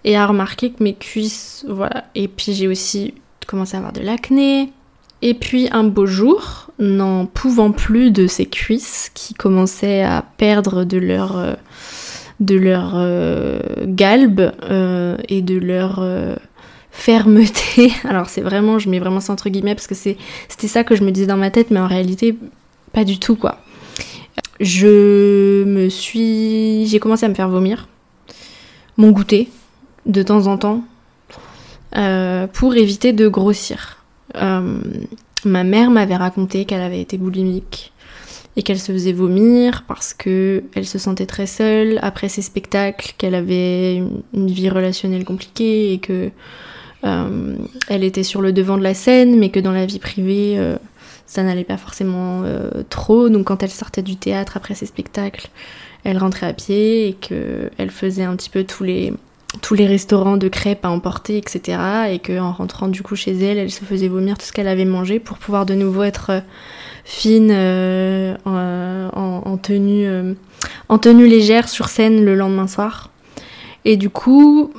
Et 0.05 0.17
à 0.17 0.27
remarquer 0.27 0.71
que 0.71 0.83
mes 0.83 0.95
cuisses, 0.95 1.65
voilà. 1.69 2.05
Et 2.15 2.29
puis, 2.29 2.53
j'ai 2.53 2.69
aussi 2.69 3.15
commencé 3.47 3.77
à 3.77 3.79
avoir 3.79 3.93
de 3.93 4.01
l'acné. 4.01 4.73
Et 5.21 5.35
puis 5.35 5.69
un 5.73 5.83
beau 5.83 6.07
jour, 6.07 6.71
n'en 6.79 7.27
pouvant 7.27 7.73
plus 7.73 8.13
de 8.13 8.29
ses 8.29 8.47
cuisses 8.47 9.11
qui 9.15 9.35
commençaient 9.35 10.03
à 10.03 10.25
perdre 10.37 10.85
de 10.85 10.97
leur, 10.97 11.37
euh, 11.37 11.55
de 12.39 12.55
leur 12.55 12.93
euh, 12.95 13.59
galbe 13.85 14.53
et 15.29 15.43
de 15.43 15.59
leur 15.59 16.01
fermeté. 16.99 17.93
Alors 18.05 18.29
c'est 18.29 18.41
vraiment, 18.41 18.79
je 18.79 18.91
mets 18.91 18.99
vraiment 18.99 19.21
ça 19.21 19.33
entre 19.33 19.49
guillemets 19.49 19.75
parce 19.75 19.87
que 19.87 19.95
c'était 19.95 20.69
ça 20.69 20.85
que 20.85 20.97
je 20.97 21.05
me 21.05 21.11
disais 21.11 21.27
dans 21.27 21.37
ma 21.37 21.51
tête, 21.51 21.71
mais 21.71 21.81
en 21.81 21.87
réalité 21.87 22.37
pas 22.93 23.05
du 23.05 23.19
tout 23.19 23.37
quoi. 23.37 23.59
Je 24.61 25.65
me 25.65 25.89
suis, 25.89 26.87
j'ai 26.87 26.99
commencé 26.99 27.25
à 27.25 27.29
me 27.29 27.35
faire 27.35 27.49
vomir, 27.49 27.89
mon 28.97 29.13
goûter 29.13 29.49
de 30.07 30.23
temps 30.23 30.49
en 30.49 30.59
temps 30.59 30.83
pour 32.53 32.75
éviter 32.75 33.13
de 33.13 33.29
grossir. 33.29 33.99
Euh, 34.37 34.81
ma 35.45 35.65
mère 35.65 35.91
m'avait 35.91 36.17
raconté 36.17 36.65
qu'elle 36.65 36.83
avait 36.83 37.01
été 37.01 37.17
boulimique 37.17 37.93
et 38.57 38.63
qu'elle 38.63 38.81
se 38.81 38.91
faisait 38.93 39.13
vomir 39.13 39.85
parce 39.87 40.13
que 40.13 40.65
elle 40.75 40.87
se 40.87 40.99
sentait 40.99 41.27
très 41.27 41.47
seule 41.47 41.99
après 42.03 42.29
ses 42.29 42.43
spectacles, 42.43 43.15
qu'elle 43.17 43.37
avait 43.37 44.03
une 44.35 44.51
vie 44.51 44.69
relationnelle 44.69 45.25
compliquée 45.25 45.93
et 45.93 45.99
que 45.99 46.13
euh, 46.13 46.29
elle 47.03 48.05
était 48.05 48.23
sur 48.23 48.41
le 48.41 48.53
devant 48.53 48.77
de 48.77 48.83
la 48.83 48.95
scène, 48.95 49.39
mais 49.39 49.51
que 49.51 49.61
dans 49.61 49.73
la 49.73 49.87
vie 49.87 49.99
privée, 49.99 50.55
euh, 50.59 50.77
ça 51.27 51.43
n'allait 51.43 51.65
pas 51.65 51.77
forcément 51.77 52.43
trop. 52.89 53.29
Donc 53.29 53.47
quand 53.47 53.63
elle 53.63 53.71
sortait 53.71 54.03
du 54.03 54.17
théâtre 54.17 54.57
après 54.57 54.75
ses 54.75 54.87
spectacles, 54.87 55.49
elle 56.05 56.19
rentrait 56.19 56.47
à 56.47 56.53
pied 56.53 57.09
et 57.09 57.13
qu'elle 57.13 57.91
faisait 57.91 58.25
un 58.25 58.37
petit 58.37 58.51
peu 58.51 58.65
tous 58.65 58.85
les 58.85 59.13
tous 59.63 59.75
les 59.75 59.87
restaurants 59.87 60.37
de 60.37 60.49
crêpes 60.49 60.85
à 60.85 60.91
emporter, 60.91 61.39
etc. 61.39 61.79
Et 62.11 62.19
qu'en 62.19 62.53
rentrant 62.53 62.89
du 62.89 63.03
coup 63.03 63.17
chez 63.17 63.33
elle, 63.33 63.59
elle 63.59 63.71
se 63.71 63.85
faisait 63.85 64.09
vomir 64.09 64.37
tout 64.39 64.45
ce 64.45 64.53
qu'elle 64.53 64.69
avait 64.69 64.85
mangé 64.85 65.21
pour 65.21 65.39
pouvoir 65.39 65.67
de 65.67 65.75
nouveau 65.75 66.03
être 66.03 66.31
euh, 66.31 66.41
fine 67.05 67.51
euh, 67.51 68.37
en, 68.45 69.57
tenue, 69.57 70.07
euh, 70.07 70.35
en 70.89 70.99
tenue 70.99 71.27
légère 71.27 71.69
sur 71.69 71.89
scène 71.89 72.25
le 72.25 72.35
lendemain 72.35 72.67
soir. 72.67 73.11
Et 73.85 73.97
du 73.97 74.11
coup, 74.11 74.71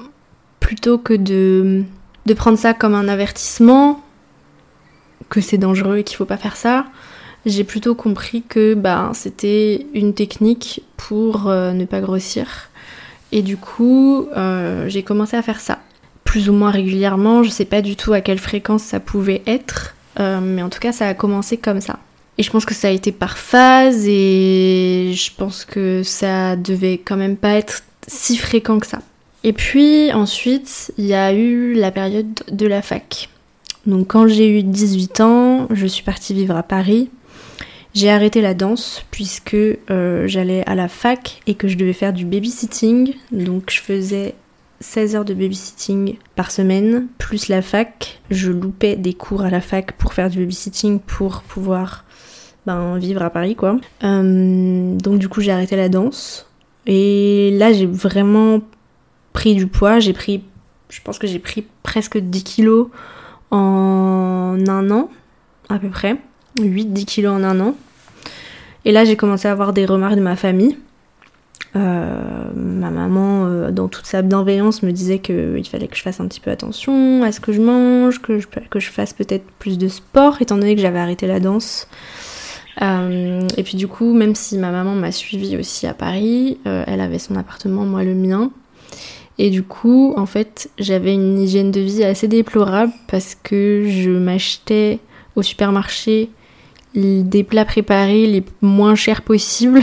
plutôt 0.59 0.97
que 0.97 1.13
de, 1.13 1.83
de 2.25 2.33
prendre 2.33 2.57
ça 2.57 2.73
comme 2.73 2.95
un 2.95 3.07
avertissement, 3.07 4.01
que 5.29 5.41
c'est 5.41 5.57
dangereux 5.57 5.97
et 5.97 6.03
qu'il 6.03 6.17
faut 6.17 6.25
pas 6.25 6.37
faire 6.37 6.55
ça, 6.55 6.85
j'ai 7.45 7.63
plutôt 7.63 7.95
compris 7.95 8.43
que 8.43 8.73
bah, 8.73 9.11
c'était 9.13 9.87
une 9.93 10.13
technique 10.13 10.83
pour 10.97 11.45
ne 11.47 11.85
pas 11.85 12.01
grossir 12.01 12.69
et 13.31 13.41
du 13.41 13.57
coup, 13.57 14.27
euh, 14.35 14.87
j'ai 14.87 15.03
commencé 15.03 15.37
à 15.37 15.41
faire 15.41 15.59
ça. 15.59 15.79
Plus 16.23 16.49
ou 16.49 16.53
moins 16.53 16.71
régulièrement, 16.71 17.43
je 17.43 17.49
sais 17.49 17.65
pas 17.65 17.81
du 17.81 17.95
tout 17.95 18.13
à 18.13 18.21
quelle 18.21 18.39
fréquence 18.39 18.83
ça 18.83 18.99
pouvait 18.99 19.41
être, 19.45 19.95
euh, 20.19 20.39
mais 20.41 20.61
en 20.61 20.69
tout 20.69 20.79
cas, 20.79 20.91
ça 20.91 21.07
a 21.07 21.13
commencé 21.13 21.57
comme 21.57 21.81
ça. 21.81 21.99
Et 22.37 22.43
je 22.43 22.51
pense 22.51 22.65
que 22.65 22.73
ça 22.73 22.87
a 22.87 22.91
été 22.91 23.11
par 23.11 23.37
phase 23.37 24.05
et 24.07 25.11
je 25.13 25.31
pense 25.35 25.65
que 25.65 26.03
ça 26.03 26.55
devait 26.55 26.97
quand 27.03 27.17
même 27.17 27.35
pas 27.35 27.53
être 27.55 27.83
si 28.07 28.37
fréquent 28.37 28.79
que 28.79 28.87
ça. 28.87 28.99
Et 29.43 29.53
puis 29.53 30.11
ensuite, 30.11 30.91
il 30.97 31.05
y 31.05 31.13
a 31.13 31.33
eu 31.33 31.73
la 31.73 31.91
période 31.91 32.39
de 32.51 32.67
la 32.67 32.81
fac. 32.81 33.29
Donc 33.85 34.07
quand 34.07 34.27
j'ai 34.27 34.59
eu 34.59 34.63
18 34.63 35.21
ans, 35.21 35.67
je 35.71 35.87
suis 35.87 36.03
partie 36.03 36.33
vivre 36.33 36.55
à 36.55 36.63
Paris 36.63 37.09
j'ai 37.93 38.09
arrêté 38.09 38.41
la 38.41 38.53
danse 38.53 39.03
puisque 39.11 39.55
euh, 39.55 40.27
j'allais 40.27 40.63
à 40.67 40.75
la 40.75 40.87
fac 40.87 41.41
et 41.47 41.55
que 41.55 41.67
je 41.67 41.77
devais 41.77 41.93
faire 41.93 42.13
du 42.13 42.25
babysitting. 42.25 43.13
Donc 43.31 43.71
je 43.71 43.81
faisais 43.81 44.35
16 44.79 45.15
heures 45.15 45.25
de 45.25 45.33
babysitting 45.33 46.17
par 46.35 46.51
semaine, 46.51 47.07
plus 47.17 47.47
la 47.47 47.61
fac. 47.61 48.19
Je 48.29 48.51
loupais 48.51 48.95
des 48.95 49.13
cours 49.13 49.41
à 49.41 49.49
la 49.49 49.61
fac 49.61 49.93
pour 49.93 50.13
faire 50.13 50.29
du 50.29 50.39
babysitting 50.39 50.99
pour 50.99 51.41
pouvoir 51.41 52.05
ben, 52.67 52.97
vivre 52.99 53.23
à 53.23 53.31
Paris 53.31 53.55
quoi. 53.55 53.77
Euh, 54.03 54.95
donc 54.95 55.17
du 55.17 55.27
coup 55.27 55.41
j'ai 55.41 55.51
arrêté 55.51 55.75
la 55.75 55.89
danse. 55.89 56.47
Et 56.85 57.55
là 57.57 57.73
j'ai 57.73 57.87
vraiment 57.87 58.61
pris 59.33 59.55
du 59.55 59.67
poids. 59.67 59.99
J'ai 59.99 60.13
pris, 60.13 60.43
je 60.89 61.01
pense 61.01 61.19
que 61.19 61.27
j'ai 61.27 61.39
pris 61.39 61.65
presque 61.83 62.17
10 62.17 62.43
kilos 62.43 62.87
en 63.51 64.57
un 64.67 64.91
an 64.91 65.09
à 65.69 65.79
peu 65.79 65.89
près. 65.89 66.17
8-10 66.59 67.05
kilos 67.05 67.33
en 67.33 67.43
un 67.43 67.59
an. 67.59 67.75
Et 68.85 68.91
là, 68.91 69.05
j'ai 69.05 69.15
commencé 69.15 69.47
à 69.47 69.51
avoir 69.51 69.73
des 69.73 69.85
remarques 69.85 70.15
de 70.15 70.21
ma 70.21 70.35
famille. 70.35 70.77
Euh, 71.75 72.49
ma 72.55 72.89
maman, 72.89 73.45
euh, 73.45 73.71
dans 73.71 73.87
toute 73.87 74.05
sa 74.05 74.21
bienveillance, 74.21 74.81
me 74.81 74.91
disait 74.91 75.19
qu'il 75.19 75.67
fallait 75.67 75.87
que 75.87 75.95
je 75.95 76.01
fasse 76.01 76.19
un 76.19 76.27
petit 76.27 76.39
peu 76.39 76.49
attention 76.49 77.23
à 77.23 77.31
ce 77.31 77.39
que 77.39 77.51
je 77.51 77.61
mange, 77.61 78.21
que 78.21 78.39
je, 78.39 78.47
que 78.47 78.79
je 78.79 78.89
fasse 78.89 79.13
peut-être 79.13 79.45
plus 79.59 79.77
de 79.77 79.87
sport, 79.87 80.41
étant 80.41 80.57
donné 80.57 80.75
que 80.75 80.81
j'avais 80.81 80.99
arrêté 80.99 81.27
la 81.27 81.39
danse. 81.39 81.87
Euh, 82.81 83.47
et 83.57 83.63
puis 83.63 83.77
du 83.77 83.87
coup, 83.87 84.13
même 84.13 84.33
si 84.33 84.57
ma 84.57 84.71
maman 84.71 84.95
m'a 84.95 85.11
suivie 85.11 85.57
aussi 85.57 85.85
à 85.85 85.93
Paris, 85.93 86.57
elle 86.65 87.01
avait 87.01 87.19
son 87.19 87.35
appartement, 87.35 87.85
moi 87.85 88.03
le 88.03 88.15
mien. 88.15 88.51
Et 89.41 89.49
du 89.49 89.63
coup, 89.63 90.13
en 90.17 90.25
fait, 90.25 90.69
j'avais 90.77 91.13
une 91.13 91.39
hygiène 91.39 91.71
de 91.71 91.79
vie 91.79 92.03
assez 92.03 92.27
déplorable 92.27 92.91
parce 93.07 93.37
que 93.41 93.85
je 93.87 94.11
m'achetais 94.11 94.99
au 95.37 95.41
supermarché 95.41 96.29
des 96.93 97.43
plats 97.45 97.63
préparés 97.63 98.27
les 98.27 98.43
moins 98.61 98.95
chers 98.95 99.21
possibles. 99.21 99.81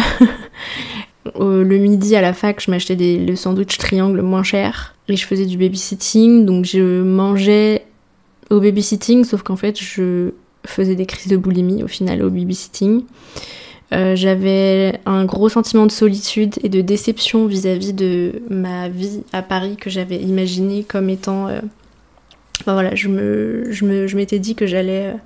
le 1.40 1.78
midi 1.78 2.14
à 2.16 2.20
la 2.20 2.34
fac, 2.34 2.62
je 2.62 2.70
m'achetais 2.70 2.96
le 2.96 3.34
sandwich 3.34 3.78
triangle 3.78 4.20
moins 4.20 4.42
cher 4.42 4.94
et 5.08 5.16
je 5.16 5.24
faisais 5.24 5.46
du 5.46 5.56
babysitting, 5.56 6.44
donc 6.44 6.66
je 6.66 7.02
mangeais 7.02 7.86
au 8.50 8.60
babysitting, 8.60 9.24
sauf 9.24 9.42
qu'en 9.42 9.56
fait 9.56 9.80
je 9.80 10.32
faisais 10.66 10.96
des 10.96 11.06
crises 11.06 11.28
de 11.28 11.36
boulimie 11.36 11.82
au 11.82 11.88
final 11.88 12.22
au 12.22 12.28
babysitting. 12.28 13.02
Euh, 13.92 14.16
j'avais 14.16 14.98
un 15.06 15.24
gros 15.24 15.48
sentiment 15.48 15.86
de 15.86 15.92
solitude 15.92 16.56
et 16.62 16.68
de 16.68 16.80
déception 16.80 17.46
vis-à-vis 17.46 17.92
de 17.92 18.42
ma 18.50 18.88
vie 18.88 19.22
à 19.32 19.42
Paris 19.42 19.76
que 19.76 19.90
j'avais 19.90 20.16
imaginé 20.16 20.82
comme 20.82 21.08
étant. 21.08 21.48
Euh, 21.48 21.60
voilà, 22.66 22.94
je 22.94 23.08
me, 23.08 23.70
je 23.70 24.16
m'étais 24.16 24.40
dit 24.40 24.56
que 24.56 24.66
j'allais 24.66 25.12
euh, 25.12 25.16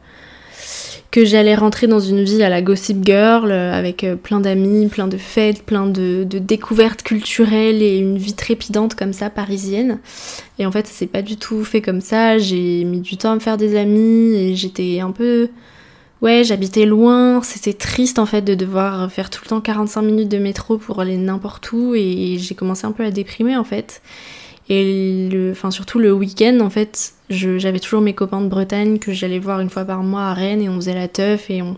que 1.11 1.25
j'allais 1.25 1.55
rentrer 1.55 1.87
dans 1.87 2.01
une 2.01 2.23
vie 2.23 2.43
à 2.43 2.51
la 2.51 2.61
Gossip 2.61 3.05
Girl 3.05 3.51
euh, 3.51 3.73
avec 3.73 4.07
plein 4.23 4.41
d'amis, 4.41 4.89
plein 4.89 5.09
de 5.09 5.17
fêtes, 5.17 5.63
plein 5.63 5.87
de, 5.87 6.25
découvertes 6.25 7.03
culturelles 7.03 7.83
et 7.83 7.97
une 7.97 8.19
vie 8.19 8.35
trépidante 8.35 8.95
comme 8.95 9.15
ça 9.15 9.31
parisienne. 9.31 10.01
Et 10.59 10.67
en 10.67 10.71
fait, 10.71 10.87
ça 10.87 10.93
s'est 10.93 11.07
pas 11.07 11.23
du 11.23 11.37
tout 11.39 11.65
fait 11.65 11.81
comme 11.81 12.03
ça. 12.03 12.37
J'ai 12.37 12.85
mis 12.85 13.01
du 13.01 13.17
temps 13.17 13.33
à 13.33 13.35
me 13.37 13.41
faire 13.41 13.57
des 13.57 13.77
amis 13.77 14.35
et 14.35 14.55
j'étais 14.55 15.01
un 15.01 15.13
peu 15.13 15.49
ouais, 16.23 16.45
j'habitais 16.45 16.87
loin, 16.87 17.43
c'était 17.43 17.73
triste 17.73 18.19
en 18.19 18.27
fait 18.27 18.43
de 18.43 18.55
devoir 18.55 19.11
faire 19.11 19.31
tout 19.31 19.41
le 19.45 19.49
temps 19.49 19.61
45 19.61 20.03
minutes 20.03 20.29
de 20.29 20.39
métro 20.39 20.79
pour 20.79 21.01
aller 21.01 21.17
n'importe 21.17 21.73
où 21.73 21.95
et 21.95 22.37
j'ai 22.39 22.55
commencé 22.55 22.87
un 22.87 22.93
peu 22.93 23.05
à 23.05 23.11
déprimer 23.11 23.57
en 23.57 23.65
fait. 23.65 24.03
Et 24.69 25.29
le, 25.31 25.51
enfin 25.51 25.73
surtout 25.73 25.99
le 25.99 26.13
week-end, 26.13 26.61
en 26.61 26.71
fait, 26.71 27.15
j'avais 27.29 27.81
toujours 27.81 28.01
mes 28.01 28.15
copains 28.15 28.41
de 28.41 28.47
Bretagne 28.47 29.01
que 29.01 29.13
j'allais 29.13 29.41
voir 29.41 29.59
une 29.59 29.69
fois 29.69 29.85
par 29.85 30.03
mois 30.05 30.27
à 30.27 30.35
Rennes 30.35 30.63
et 30.63 30.69
on 30.69 30.77
faisait 30.77 30.95
la 30.95 31.09
teuf 31.09 31.51
et 31.51 31.61
on, 31.61 31.77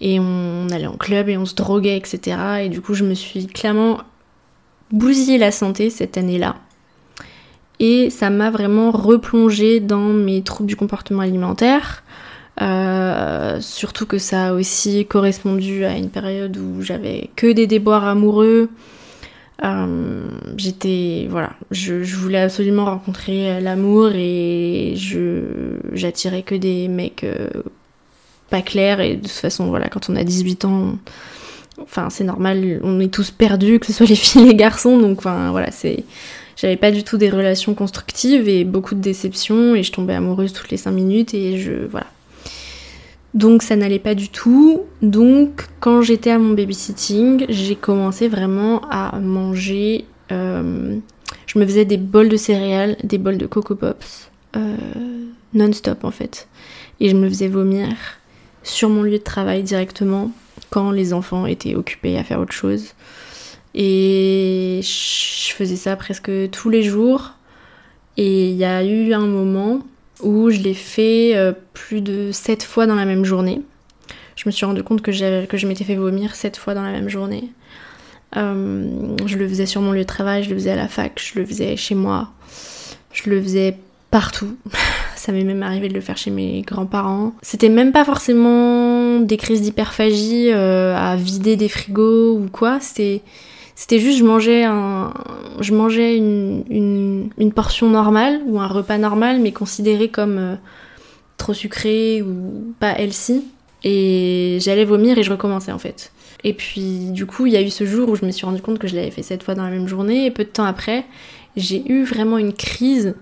et 0.00 0.18
on 0.18 0.68
allait 0.70 0.88
en 0.88 0.96
club 0.96 1.28
et 1.28 1.36
on 1.36 1.46
se 1.46 1.54
droguait, 1.54 1.96
etc. 1.96 2.38
Et 2.64 2.68
du 2.68 2.80
coup, 2.80 2.94
je 2.94 3.04
me 3.04 3.14
suis 3.14 3.46
clairement 3.46 3.98
bousillé 4.90 5.38
la 5.38 5.52
santé 5.52 5.90
cette 5.90 6.18
année-là. 6.18 6.56
Et 7.78 8.10
ça 8.10 8.30
m'a 8.30 8.50
vraiment 8.50 8.90
replongé 8.90 9.78
dans 9.78 10.08
mes 10.08 10.42
troubles 10.42 10.68
du 10.68 10.76
comportement 10.76 11.20
alimentaire. 11.20 12.02
Euh, 12.62 13.60
surtout 13.60 14.06
que 14.06 14.18
ça 14.18 14.48
a 14.48 14.52
aussi 14.52 15.04
correspondu 15.06 15.84
à 15.84 15.96
une 15.96 16.08
période 16.08 16.56
où 16.56 16.80
j'avais 16.80 17.28
que 17.36 17.52
des 17.52 17.66
déboires 17.66 18.04
amoureux, 18.06 18.70
euh, 19.64 20.28
j'étais 20.56 21.26
voilà, 21.30 21.52
je, 21.70 21.94
voulais 22.16 22.40
absolument 22.40 22.84
rencontrer 22.86 23.60
l'amour 23.60 24.10
et 24.14 24.94
je 24.96 25.78
j'attirais 25.92 26.42
que 26.42 26.54
des 26.54 26.88
mecs 26.88 27.24
euh, 27.24 27.48
pas 28.50 28.62
clairs. 28.62 29.00
Et 29.00 29.16
de 29.16 29.22
toute 29.22 29.30
façon 29.30 29.66
voilà, 29.66 29.88
quand 29.88 30.08
on 30.08 30.16
a 30.16 30.24
18 30.24 30.64
ans, 30.64 30.98
enfin 31.82 32.08
c'est 32.10 32.24
normal, 32.24 32.80
on 32.82 33.00
est 33.00 33.12
tous 33.12 33.30
perdus, 33.30 33.78
que 33.80 33.86
ce 33.86 33.92
soit 33.92 34.06
les 34.06 34.14
filles 34.16 34.42
et 34.42 34.46
les 34.48 34.54
garçons, 34.54 34.98
donc 34.98 35.18
enfin 35.18 35.50
voilà, 35.50 35.70
c'est 35.70 36.04
j'avais 36.56 36.76
pas 36.76 36.90
du 36.90 37.04
tout 37.04 37.18
des 37.18 37.28
relations 37.28 37.74
constructives 37.74 38.48
et 38.48 38.64
beaucoup 38.64 38.94
de 38.94 39.00
déceptions. 39.00 39.74
Et 39.74 39.82
je 39.82 39.92
tombais 39.92 40.14
amoureuse 40.14 40.52
toutes 40.52 40.70
les 40.70 40.78
5 40.78 40.90
minutes 40.90 41.34
et 41.34 41.58
je 41.58 41.86
voilà, 41.90 42.06
donc 43.34 43.62
ça 43.62 43.76
n'allait 43.76 43.98
pas 43.98 44.14
du 44.14 44.28
tout. 44.28 44.82
Donc 45.02 45.66
quand 45.80 46.02
j'étais 46.02 46.30
à 46.30 46.38
mon 46.38 46.54
babysitting, 46.54 47.46
j'ai 47.48 47.76
commencé 47.76 48.28
vraiment 48.28 48.80
à 48.90 49.18
manger. 49.20 50.04
Euh, 50.32 50.96
je 51.46 51.58
me 51.58 51.66
faisais 51.66 51.84
des 51.84 51.98
bols 51.98 52.28
de 52.28 52.36
céréales, 52.36 52.96
des 53.04 53.18
bols 53.18 53.38
de 53.38 53.46
Coco 53.46 53.74
Pops, 53.74 54.30
euh, 54.56 54.76
non-stop 55.54 56.04
en 56.04 56.10
fait. 56.10 56.48
Et 57.00 57.10
je 57.10 57.16
me 57.16 57.28
faisais 57.28 57.48
vomir 57.48 57.88
sur 58.62 58.88
mon 58.88 59.02
lieu 59.02 59.18
de 59.18 59.24
travail 59.24 59.62
directement 59.62 60.30
quand 60.70 60.90
les 60.90 61.12
enfants 61.12 61.46
étaient 61.46 61.74
occupés 61.74 62.18
à 62.18 62.24
faire 62.24 62.40
autre 62.40 62.52
chose. 62.52 62.94
Et 63.74 64.80
je 64.82 65.52
faisais 65.52 65.76
ça 65.76 65.94
presque 65.96 66.30
tous 66.50 66.70
les 66.70 66.82
jours. 66.82 67.32
Et 68.16 68.48
il 68.48 68.56
y 68.56 68.64
a 68.64 68.82
eu 68.82 69.12
un 69.12 69.26
moment 69.26 69.82
où 70.22 70.50
je 70.50 70.60
l'ai 70.60 70.74
fait 70.74 71.36
euh, 71.36 71.52
plus 71.74 72.00
de 72.00 72.30
7 72.32 72.62
fois 72.64 72.86
dans 72.86 72.94
la 72.94 73.04
même 73.04 73.24
journée. 73.24 73.62
Je 74.36 74.44
me 74.46 74.50
suis 74.50 74.66
rendu 74.66 74.82
compte 74.82 75.02
que, 75.02 75.12
je 75.12 75.66
m'étais 75.66 75.84
fait 75.84 75.96
vomir 75.96 76.34
7 76.34 76.56
fois 76.56 76.74
dans 76.74 76.82
la 76.82 76.92
même 76.92 77.08
journée. 77.08 77.50
Euh, 78.36 79.16
je 79.24 79.36
le 79.36 79.48
faisais 79.48 79.66
sur 79.66 79.80
mon 79.80 79.92
lieu 79.92 80.00
de 80.00 80.04
travail, 80.04 80.42
je 80.42 80.50
le 80.50 80.56
faisais 80.56 80.72
à 80.72 80.76
la 80.76 80.88
fac, 80.88 81.20
je 81.22 81.38
le 81.38 81.46
faisais 81.46 81.76
chez 81.76 81.94
moi, 81.94 82.30
je 83.12 83.30
le 83.30 83.40
faisais 83.40 83.76
partout. 84.10 84.56
Ça 85.16 85.32
m'est 85.32 85.44
même 85.44 85.62
arrivé 85.62 85.88
de 85.88 85.94
le 85.94 86.00
faire 86.00 86.16
chez 86.16 86.30
mes 86.30 86.62
grands-parents. 86.62 87.32
C'était 87.42 87.68
même 87.68 87.92
pas 87.92 88.04
forcément 88.04 89.20
des 89.20 89.36
crises 89.36 89.62
d'hyperphagie 89.62 90.50
euh, 90.52 90.94
à 90.96 91.16
vider 91.16 91.56
des 91.56 91.68
frigos 91.68 92.36
ou 92.36 92.48
quoi. 92.52 92.78
C'était 92.80 93.22
c'était 93.76 94.00
juste 94.00 94.18
je 94.18 94.24
mangeais 94.24 94.64
un 94.64 95.12
je 95.60 95.72
mangeais 95.72 96.16
une, 96.16 97.30
une, 97.38 97.52
portion 97.52 97.88
normale 97.88 98.40
ou 98.46 98.58
un 98.58 98.66
repas 98.66 98.98
normal 98.98 99.38
mais 99.40 99.52
considéré 99.52 100.08
comme 100.08 100.38
euh, 100.38 100.56
trop 101.36 101.54
sucré 101.54 102.22
ou 102.22 102.74
pas 102.80 102.98
healthy 102.98 103.44
et 103.84 104.58
j'allais 104.60 104.84
vomir 104.84 105.16
et 105.18 105.22
je 105.22 105.30
recommençais 105.30 105.72
en 105.72 105.78
fait. 105.78 106.10
Et 106.42 106.54
puis 106.54 107.10
du 107.10 107.26
coup, 107.26 107.46
il 107.46 107.52
y 107.52 107.56
a 107.56 107.62
eu 107.62 107.70
ce 107.70 107.84
jour 107.84 108.08
où 108.08 108.16
je 108.16 108.24
me 108.24 108.30
suis 108.30 108.46
rendu 108.46 108.60
compte 108.60 108.78
que 108.78 108.88
je 108.88 108.96
l'avais 108.96 109.10
fait 109.10 109.22
sept 109.22 109.42
fois 109.42 109.54
dans 109.54 109.64
la 109.64 109.70
même 109.70 109.88
journée 109.88 110.26
et 110.26 110.30
peu 110.30 110.44
de 110.44 110.48
temps 110.48 110.64
après, 110.64 111.04
j'ai 111.56 111.86
eu 111.90 112.02
vraiment 112.04 112.38
une 112.38 112.52
crise 112.52 113.14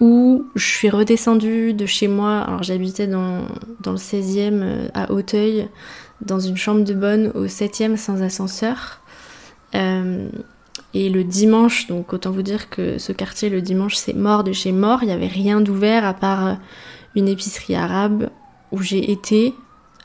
où 0.00 0.46
je 0.54 0.64
suis 0.64 0.90
redescendue 0.90 1.74
de 1.74 1.86
chez 1.86 2.08
moi. 2.08 2.40
Alors 2.40 2.62
j'habitais 2.62 3.06
dans, 3.06 3.42
dans 3.80 3.92
le 3.92 3.98
16e 3.98 4.60
euh, 4.62 4.88
à 4.94 5.12
Hauteuil, 5.12 5.68
dans 6.22 6.40
une 6.40 6.56
chambre 6.56 6.84
de 6.84 6.94
bonne 6.94 7.32
au 7.34 7.46
7e 7.46 7.96
sans 7.96 8.22
ascenseur. 8.22 8.99
Euh, 9.74 10.28
et 10.92 11.08
le 11.08 11.22
dimanche, 11.24 11.86
donc 11.86 12.12
autant 12.12 12.30
vous 12.30 12.42
dire 12.42 12.68
que 12.70 12.98
ce 12.98 13.12
quartier, 13.12 13.48
le 13.48 13.62
dimanche, 13.62 13.96
c'est 13.96 14.14
mort 14.14 14.44
de 14.44 14.52
chez 14.52 14.72
mort. 14.72 15.00
Il 15.02 15.06
n'y 15.06 15.12
avait 15.12 15.26
rien 15.26 15.60
d'ouvert 15.60 16.04
à 16.04 16.14
part 16.14 16.46
euh, 16.46 16.54
une 17.14 17.28
épicerie 17.28 17.74
arabe 17.74 18.30
où 18.72 18.82
j'ai 18.82 19.10
été 19.10 19.54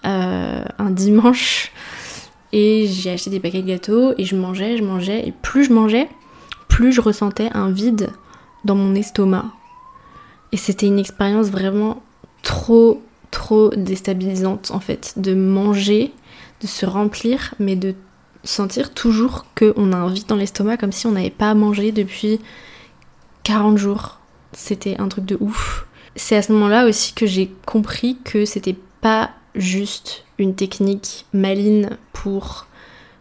un 0.03 0.91
dimanche 0.91 1.71
et 2.53 2.87
j'ai 2.87 3.11
acheté 3.11 3.29
des 3.29 3.39
paquets 3.39 3.61
de 3.61 3.67
gâteaux 3.67 4.13
et 4.17 4.23
je 4.23 4.35
mangeais, 4.35 4.77
je 4.77 4.83
mangeais 4.83 5.27
et 5.27 5.33
plus 5.33 5.65
je 5.65 5.73
mangeais, 5.73 6.07
plus 6.67 6.93
je 6.93 7.01
ressentais 7.01 7.49
un 7.53 7.69
vide 7.69 8.09
dans 8.63 8.75
mon 8.75 8.95
estomac. 8.95 9.45
Et 10.51 10.57
c'était 10.57 10.87
une 10.87 10.99
expérience 10.99 11.47
vraiment 11.47 12.01
trop, 12.43 13.01
trop 13.31 13.71
déstabilisante 13.75 14.71
en 14.71 14.79
fait, 14.79 15.13
de 15.17 15.33
manger, 15.33 16.13
de 16.61 16.67
se 16.67 16.85
remplir, 16.85 17.53
mais 17.59 17.75
de 17.75 17.93
sentir 18.45 18.93
toujours 18.93 19.45
qu'on 19.57 19.91
a 19.91 19.97
un 19.97 20.09
vide 20.09 20.27
dans 20.27 20.35
l'estomac 20.35 20.77
comme 20.77 20.91
si 20.91 21.07
on 21.07 21.11
n'avait 21.11 21.29
pas 21.29 21.53
mangé 21.53 21.91
depuis 21.91 22.39
40 23.43 23.77
jours. 23.77 24.19
C'était 24.53 24.97
un 24.99 25.07
truc 25.07 25.25
de 25.25 25.37
ouf. 25.39 25.85
C'est 26.15 26.37
à 26.37 26.41
ce 26.41 26.53
moment-là 26.53 26.85
aussi 26.87 27.13
que 27.13 27.25
j'ai 27.25 27.51
compris 27.65 28.17
que 28.23 28.45
c'était 28.45 28.77
pas 29.01 29.31
juste 29.53 30.23
une 30.37 30.55
technique 30.55 31.25
maligne 31.33 31.89
pour 32.13 32.67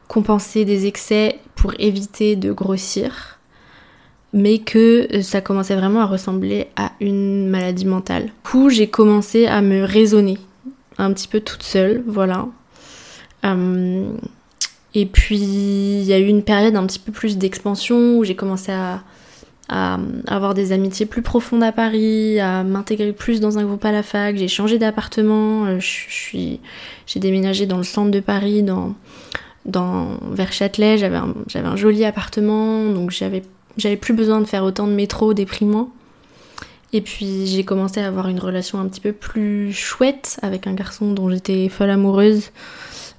compenser 0.08 0.64
des 0.64 0.86
excès, 0.86 1.40
pour 1.56 1.72
éviter 1.78 2.36
de 2.36 2.52
grossir, 2.52 3.38
mais 4.32 4.58
que 4.58 5.08
euh, 5.12 5.22
ça 5.22 5.40
commençait 5.40 5.76
vraiment 5.76 6.00
à 6.00 6.06
ressembler 6.06 6.68
à 6.76 6.92
une 7.00 7.48
maladie 7.48 7.86
mentale. 7.86 8.26
Du 8.26 8.32
coup, 8.42 8.68
j'ai 8.68 8.88
commencé 8.88 9.46
à 9.46 9.62
me 9.62 9.82
raisonner 9.82 10.38
un 10.98 11.12
petit 11.12 11.28
peu 11.28 11.40
toute 11.40 11.62
seule, 11.62 12.02
voilà. 12.06 12.46
Euh, 13.44 14.12
et 14.94 15.06
puis, 15.06 15.38
il 15.38 16.04
y 16.04 16.12
a 16.12 16.18
eu 16.18 16.26
une 16.26 16.42
période 16.42 16.76
un 16.76 16.86
petit 16.86 17.00
peu 17.00 17.10
plus 17.10 17.36
d'expansion 17.36 18.16
où 18.16 18.24
j'ai 18.24 18.36
commencé 18.36 18.72
à, 18.72 19.02
avoir 20.26 20.54
des 20.54 20.72
amitiés 20.72 21.06
plus 21.06 21.22
profondes 21.22 21.64
à 21.64 21.72
Paris, 21.72 22.38
à 22.38 22.62
m'intégrer 22.62 23.12
plus 23.12 23.40
dans 23.40 23.58
un 23.58 23.64
groupe 23.64 23.84
à 23.84 23.92
la 23.92 24.02
fac. 24.02 24.36
J'ai 24.36 24.46
changé 24.46 24.78
d'appartement, 24.78 25.64
euh, 25.64 25.78
j'ai 25.80 27.20
déménagé 27.20 27.66
dans 27.66 27.78
le 27.78 27.82
centre 27.82 28.10
de 28.10 28.20
Paris, 28.20 28.62
dans, 28.62 28.94
dans 29.64 30.18
vers 30.30 30.52
Châtelet. 30.52 30.98
J'avais 30.98 31.16
un, 31.16 31.34
un 31.54 31.76
joli 31.76 32.04
appartement, 32.04 32.84
donc 32.84 33.10
j'avais 33.10 33.96
plus 33.96 34.14
besoin 34.14 34.40
de 34.40 34.46
faire 34.46 34.64
autant 34.64 34.86
de 34.86 34.92
métro 34.92 35.34
déprimant. 35.34 35.88
Et 36.92 37.00
puis 37.00 37.46
j'ai 37.46 37.64
commencé 37.64 38.00
à 38.00 38.06
avoir 38.06 38.28
une 38.28 38.38
relation 38.38 38.78
un 38.78 38.86
petit 38.86 39.00
peu 39.00 39.12
plus 39.12 39.72
chouette 39.72 40.38
avec 40.42 40.68
un 40.68 40.74
garçon 40.74 41.10
dont 41.10 41.28
j'étais 41.28 41.68
folle 41.68 41.90
amoureuse, 41.90 42.50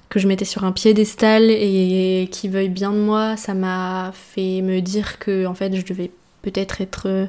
que 0.08 0.18
je 0.18 0.28
mettais 0.28 0.44
sur 0.44 0.64
un 0.64 0.72
piédestal 0.72 1.50
et 1.50 2.28
qui 2.30 2.48
veuille 2.48 2.68
bien 2.68 2.92
de 2.92 2.98
moi. 2.98 3.36
Ça 3.36 3.54
m'a 3.54 4.12
fait 4.14 4.62
me 4.62 4.80
dire 4.80 5.18
que 5.18 5.46
en 5.46 5.54
fait 5.54 5.74
je 5.74 5.84
devais 5.84 6.10
peut-être 6.42 6.80
être. 6.80 7.08
Euh, 7.08 7.26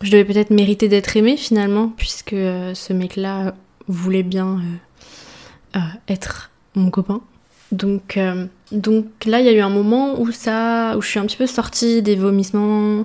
je 0.00 0.10
devais 0.10 0.24
peut-être 0.24 0.50
mériter 0.50 0.88
d'être 0.88 1.14
aimée 1.16 1.36
finalement, 1.36 1.92
puisque 1.94 2.32
euh, 2.32 2.72
ce 2.74 2.92
mec-là 2.94 3.54
voulait 3.86 4.22
bien 4.22 4.60
euh, 5.76 5.80
être 6.08 6.50
mon 6.74 6.90
copain. 6.90 7.20
Donc, 7.70 8.18
donc 8.72 9.06
là, 9.26 9.38
il 9.38 9.46
y 9.46 9.48
a 9.48 9.52
eu 9.52 9.60
un 9.60 9.68
moment 9.68 10.20
où 10.20 10.32
ça, 10.32 10.96
où 10.96 11.02
je 11.02 11.08
suis 11.08 11.20
un 11.20 11.26
petit 11.26 11.36
peu 11.36 11.46
sortie 11.46 12.02
des 12.02 12.16
vomissements 12.16 13.04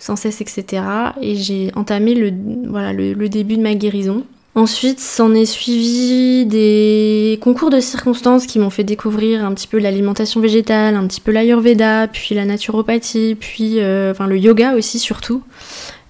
sans 0.00 0.16
cesse, 0.16 0.40
etc. 0.40 0.82
Et 1.20 1.36
j'ai 1.36 1.70
entamé 1.76 2.14
le, 2.14 2.32
voilà, 2.68 2.92
le, 2.92 3.28
début 3.28 3.56
de 3.56 3.62
ma 3.62 3.74
guérison. 3.74 4.24
Ensuite, 4.60 5.00
s'en 5.00 5.32
est 5.32 5.46
suivi 5.46 6.44
des 6.44 7.38
concours 7.40 7.70
de 7.70 7.80
circonstances 7.80 8.44
qui 8.44 8.58
m'ont 8.58 8.68
fait 8.68 8.84
découvrir 8.84 9.42
un 9.42 9.54
petit 9.54 9.66
peu 9.66 9.78
l'alimentation 9.78 10.38
végétale, 10.38 10.96
un 10.96 11.06
petit 11.06 11.22
peu 11.22 11.32
l'ayurveda, 11.32 12.08
puis 12.08 12.34
la 12.34 12.44
naturopathie, 12.44 13.38
puis 13.40 13.80
euh, 13.80 14.10
enfin 14.10 14.26
le 14.26 14.36
yoga 14.36 14.74
aussi 14.74 14.98
surtout, 14.98 15.42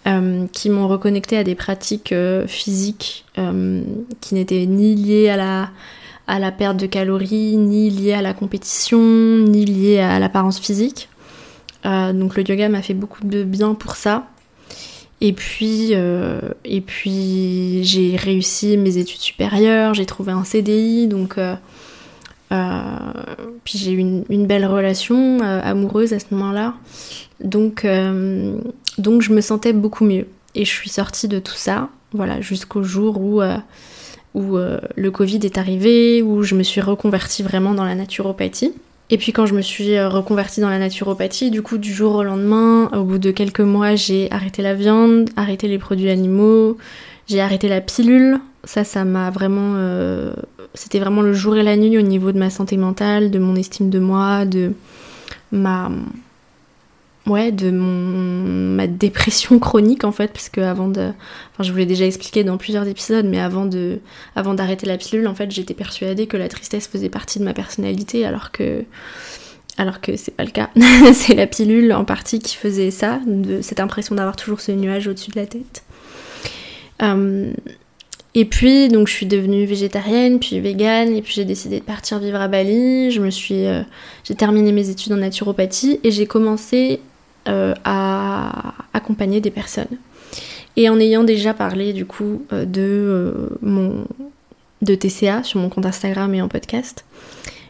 euh, 0.09 0.47
qui 0.51 0.69
m'ont 0.69 0.89
reconnecté 0.89 1.39
à 1.39 1.45
des 1.45 1.55
pratiques 1.55 2.11
euh, 2.11 2.45
physiques 2.49 3.25
qui 4.21 4.35
n'étaient 4.35 4.67
ni 4.67 4.97
liées 4.97 5.29
à 5.29 5.37
la, 5.37 5.71
à 6.27 6.41
la 6.41 6.51
perte 6.51 6.77
de 6.77 6.87
calories, 6.87 7.57
ni 7.57 7.89
liées 7.89 8.15
à 8.15 8.21
la 8.21 8.35
compétition, 8.35 8.99
ni 8.99 9.65
liées 9.65 10.01
à 10.01 10.19
l'apparence 10.19 10.59
physique. 10.59 11.09
donc 11.85 12.37
le 12.37 12.43
yoga 12.43 12.69
m'a 12.69 12.83
fait 12.83 12.95
beaucoup 12.95 13.25
de 13.25 13.45
bien 13.45 13.75
pour 13.75 13.95
ça. 13.95 14.27
Et 15.21 15.33
puis, 15.33 15.91
euh, 15.93 16.41
et 16.65 16.81
puis 16.81 17.85
j'ai 17.85 18.17
réussi 18.17 18.77
mes 18.77 18.97
études 18.97 19.21
supérieures, 19.21 19.93
j'ai 19.93 20.07
trouvé 20.07 20.33
un 20.33 20.45
CDI, 20.45 21.09
donc 21.09 21.37
euh, 21.37 21.55
euh, 22.53 22.83
puis 23.63 23.79
j'ai 23.79 23.93
eu 23.93 23.99
une, 23.99 24.47
belle 24.47 24.65
relation 24.65 25.41
amoureuse 25.41 26.15
à 26.15 26.19
ce 26.19 26.27
moment-là. 26.33 26.75
Donc, 27.41 27.87
donc 28.99 29.23
je 29.23 29.33
me 29.33 29.41
sentais 29.41 29.73
beaucoup 29.73 30.05
mieux. 30.05 30.27
Et 30.55 30.65
je 30.65 30.71
suis 30.71 30.91
sortie 30.91 31.29
de 31.29 31.39
tout 31.39 31.55
ça, 31.55 31.91
voilà, 32.13 32.41
jusqu'au 32.41 32.83
jour 32.83 33.21
où, 33.21 33.43
où 34.35 34.57
le 34.57 35.11
Covid 35.11 35.41
est 35.45 35.59
arrivé, 35.59 36.23
où 36.23 36.43
je 36.43 36.55
me 36.55 36.63
suis 36.63 36.81
reconvertie 36.81 37.43
vraiment 37.43 37.75
dans 37.75 37.85
la 37.85 37.95
naturopathie. 37.95 38.73
Et 39.11 39.19
puis 39.19 39.33
quand 39.33 39.45
je 39.45 39.55
me 39.55 39.61
suis 39.61 39.97
euh, 39.97 40.09
reconvertie 40.09 40.61
dans 40.61 40.69
la 40.69 40.79
naturopathie, 40.79 41.51
du 41.51 41.63
coup 41.63 41.79
du 41.79 41.93
jour 41.93 42.15
au 42.15 42.23
lendemain, 42.23 42.89
au 42.93 43.03
bout 43.03 43.19
de 43.19 43.33
quelques 43.33 43.61
mois, 43.61 43.97
j'ai 43.97 44.31
arrêté 44.31 44.63
la 44.63 44.75
viande, 44.75 45.31
arrêté 45.37 45.67
les 45.67 45.79
produits 45.79 46.11
animaux, 46.11 46.79
j'ai 47.27 47.41
arrêté 47.41 47.69
la 47.69 47.81
pilule. 47.81 48.39
Ça, 48.65 48.85
ça 48.85 49.05
m'a 49.05 49.31
vraiment... 49.31 49.75
Euh, 49.77 50.33
c'était 50.75 51.01
vraiment 51.01 51.23
le 51.23 51.33
jour 51.33 51.57
et 51.57 51.63
la 51.65 51.77
nuit 51.77 51.99
au 51.99 52.03
niveau 52.03 52.31
de 52.31 52.39
ma 52.39 52.51
santé 52.51 52.77
mentale, 52.77 53.33
de 53.33 53.39
mon 53.41 53.57
estime 53.57 53.91
de 53.91 53.99
moi, 53.99 54.45
de 54.45 54.73
ma 55.51 55.91
ouais, 57.31 57.53
de 57.53 57.71
mon, 57.71 58.75
ma 58.75 58.87
dépression 58.87 59.59
chronique 59.59 60.05
en 60.05 60.13
fait, 60.13 60.29
parce 60.33 60.49
que 60.49 60.61
avant 60.61 60.89
de, 60.89 61.13
enfin 61.53 61.63
je 61.63 61.73
vous 61.73 61.79
l'ai 61.79 61.87
déjà 61.87 62.05
expliqué 62.05 62.45
dans 62.45 62.59
plusieurs 62.59 62.87
épisodes, 62.87 63.25
mais 63.25 63.41
avant 63.41 63.67
d'arrêter 64.55 64.87
la 64.87 64.99
pilule, 64.99 65.27
en 65.27 65.35
fait, 65.35 65.51
j'étais 65.51 65.75
persuadée 65.75 66.27
que 66.27 66.37
la 66.37 66.49
tristesse 66.49 66.89
faisait 66.89 67.09
partie 67.09 67.39
de 67.39 67.45
ma 67.45 67.55
personnalité, 67.55 68.27
alors 68.27 68.51
que, 68.51 68.85
alors 69.79 70.01
que 70.01 70.17
c'est 70.17 70.37
pas 70.37 70.45
le 70.45 70.51
cas. 70.51 70.71
c'est 71.15 71.35
la 71.35 71.47
pilule 71.47 71.93
en 71.93 72.05
partie 72.05 72.41
qui 72.41 72.57
faisait 72.57 72.91
ça, 72.91 73.21
cette 73.63 73.81
impression 73.81 74.15
d'avoir 74.15 74.37
toujours 74.37 74.61
ce 74.61 74.73
nuage 74.73 75.07
au-dessus 75.07 75.31
de 75.31 75.39
la 75.39 75.47
tête. 75.47 75.85
Euh, 77.03 77.53
et 78.35 78.45
puis, 78.45 78.89
donc, 78.89 79.09
je 79.09 79.13
suis 79.13 79.27
devenue 79.27 79.65
végétarienne, 79.65 80.39
puis 80.39 80.61
végane, 80.61 81.17
et 81.17 81.23
puis 81.23 81.33
j'ai 81.35 81.45
décidé 81.45 81.81
de 81.81 81.85
partir 81.85 82.21
vivre 82.21 82.41
à 82.41 82.47
Bali. 82.47 83.11
Je 83.11 83.21
me 83.21 83.31
suis, 83.31 83.67
euh, 83.67 83.83
j'ai 84.23 84.37
terminé 84.37 84.71
mes 84.71 84.89
études 84.89 85.13
en 85.13 85.17
naturopathie 85.17 85.99
et 86.05 86.13
j'ai 86.13 86.27
commencé 86.27 87.01
euh, 87.49 87.73
à 87.85 88.75
accompagner 88.93 89.41
des 89.41 89.51
personnes. 89.51 89.97
Et 90.77 90.91
en 90.91 91.01
ayant 91.01 91.25
déjà 91.25 91.55
parlé 91.55 91.95
du 91.95 92.05
coup 92.05 92.45
euh, 92.53 92.67
de 92.67 92.83
euh, 92.83 93.33
mon 93.63 94.05
de 94.83 94.95
TCA 94.95 95.43
sur 95.43 95.59
mon 95.59 95.71
compte 95.71 95.87
Instagram 95.87 96.35
et 96.35 96.43
en 96.43 96.49
podcast, 96.49 97.07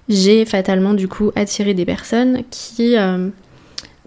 j'ai 0.08 0.44
fatalement 0.44 0.92
du 0.92 1.06
coup 1.06 1.30
attiré 1.36 1.72
des 1.72 1.84
personnes 1.84 2.42
qui 2.50 2.96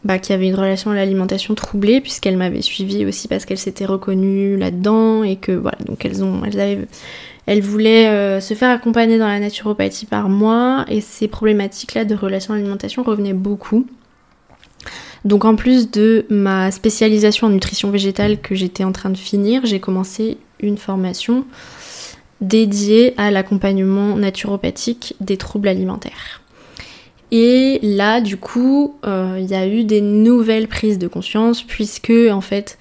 bah, 0.03 0.17
avaient 0.29 0.47
une 0.47 0.55
relation 0.55 0.91
à 0.91 0.95
l'alimentation 0.95 1.55
troublée 1.55 2.01
puisqu'elles 2.01 2.37
m'avaient 2.37 2.61
suivie 2.61 3.05
aussi 3.05 3.29
parce 3.29 3.45
qu'elles 3.45 3.57
s'étaient 3.57 3.85
reconnues 3.85 4.57
là-dedans 4.57 5.23
et 5.23 5.37
que 5.37 5.53
voilà 5.53 5.77
elles 6.03 6.23
ont 6.23 6.43
se 8.41 8.53
faire 8.53 8.69
accompagner 8.69 9.17
dans 9.17 9.27
la 9.27 9.39
naturopathie 9.39 10.05
par 10.05 10.29
moi 10.29 10.85
et 10.87 11.01
ces 11.01 11.27
problématiques 11.27 11.93
là 11.93 12.05
de 12.05 12.15
relation 12.15 12.53
à 12.53 12.57
l'alimentation 12.57 13.03
revenaient 13.03 13.33
beaucoup 13.33 13.85
Donc 15.25 15.45
en 15.45 15.55
plus 15.55 15.89
de 15.89 16.25
ma 16.29 16.71
spécialisation 16.71 17.47
en 17.47 17.49
nutrition 17.49 17.91
végétale 17.91 18.41
que 18.41 18.55
j'étais 18.55 18.83
en 18.83 18.91
train 18.91 19.09
de 19.09 19.17
finir, 19.17 19.65
j'ai 19.65 19.79
commencé 19.79 20.37
une 20.59 20.77
formation 20.77 21.45
dédiée 22.41 23.13
à 23.17 23.31
l'accompagnement 23.31 24.17
naturopathique 24.17 25.15
des 25.21 25.37
troubles 25.37 25.69
alimentaires. 25.69 26.41
Et 27.31 27.79
là, 27.81 28.21
du 28.21 28.37
coup, 28.37 28.95
euh, 29.05 29.37
il 29.39 29.49
y 29.49 29.55
a 29.55 29.65
eu 29.65 29.85
des 29.85 30.01
nouvelles 30.01 30.67
prises 30.67 30.99
de 30.99 31.07
conscience, 31.07 31.63
puisque 31.63 32.13
en 32.31 32.41
fait, 32.41 32.77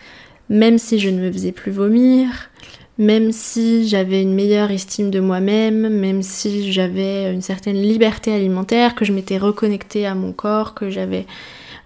même 0.51 0.77
si 0.79 0.99
je 0.99 1.09
ne 1.09 1.21
me 1.21 1.33
faisais 1.33 1.53
plus 1.53 1.73
vomir, 1.73 2.51
même 2.99 3.33
si 3.33 3.89
j'avais 3.89 4.21
une 4.21 4.35
meilleure 4.35 4.71
estime 4.71 5.11
de 5.11 5.21
moi-même, 5.21 5.89
même 5.89 6.23
si 6.23 6.71
j'avais 6.71 7.33
une 7.33 7.41
certaine 7.41 7.81
liberté 7.81 8.35
alimentaire, 8.35 8.95
que 8.95 9.07
je 9.07 9.13
m'étais 9.13 9.39
reconnectée 9.39 10.05
à 10.05 10.15
mon 10.15 10.33
corps, 10.33 10.75
que 10.75 10.91
j'avais 10.91 11.25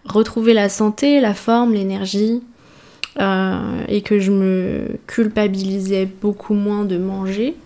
retrouvé 0.09 0.55
la 0.55 0.69
santé, 0.69 1.21
la 1.21 1.35
forme, 1.35 1.73
l'énergie, 1.75 2.42
euh, 3.19 3.83
et 3.88 4.03
que 4.03 4.19
je 4.19 4.31
me 4.31 4.99
culpabilisais 5.07 6.05
beaucoup 6.05 6.53
moins 6.53 6.85
de 6.85 6.99
manger, 6.99 7.57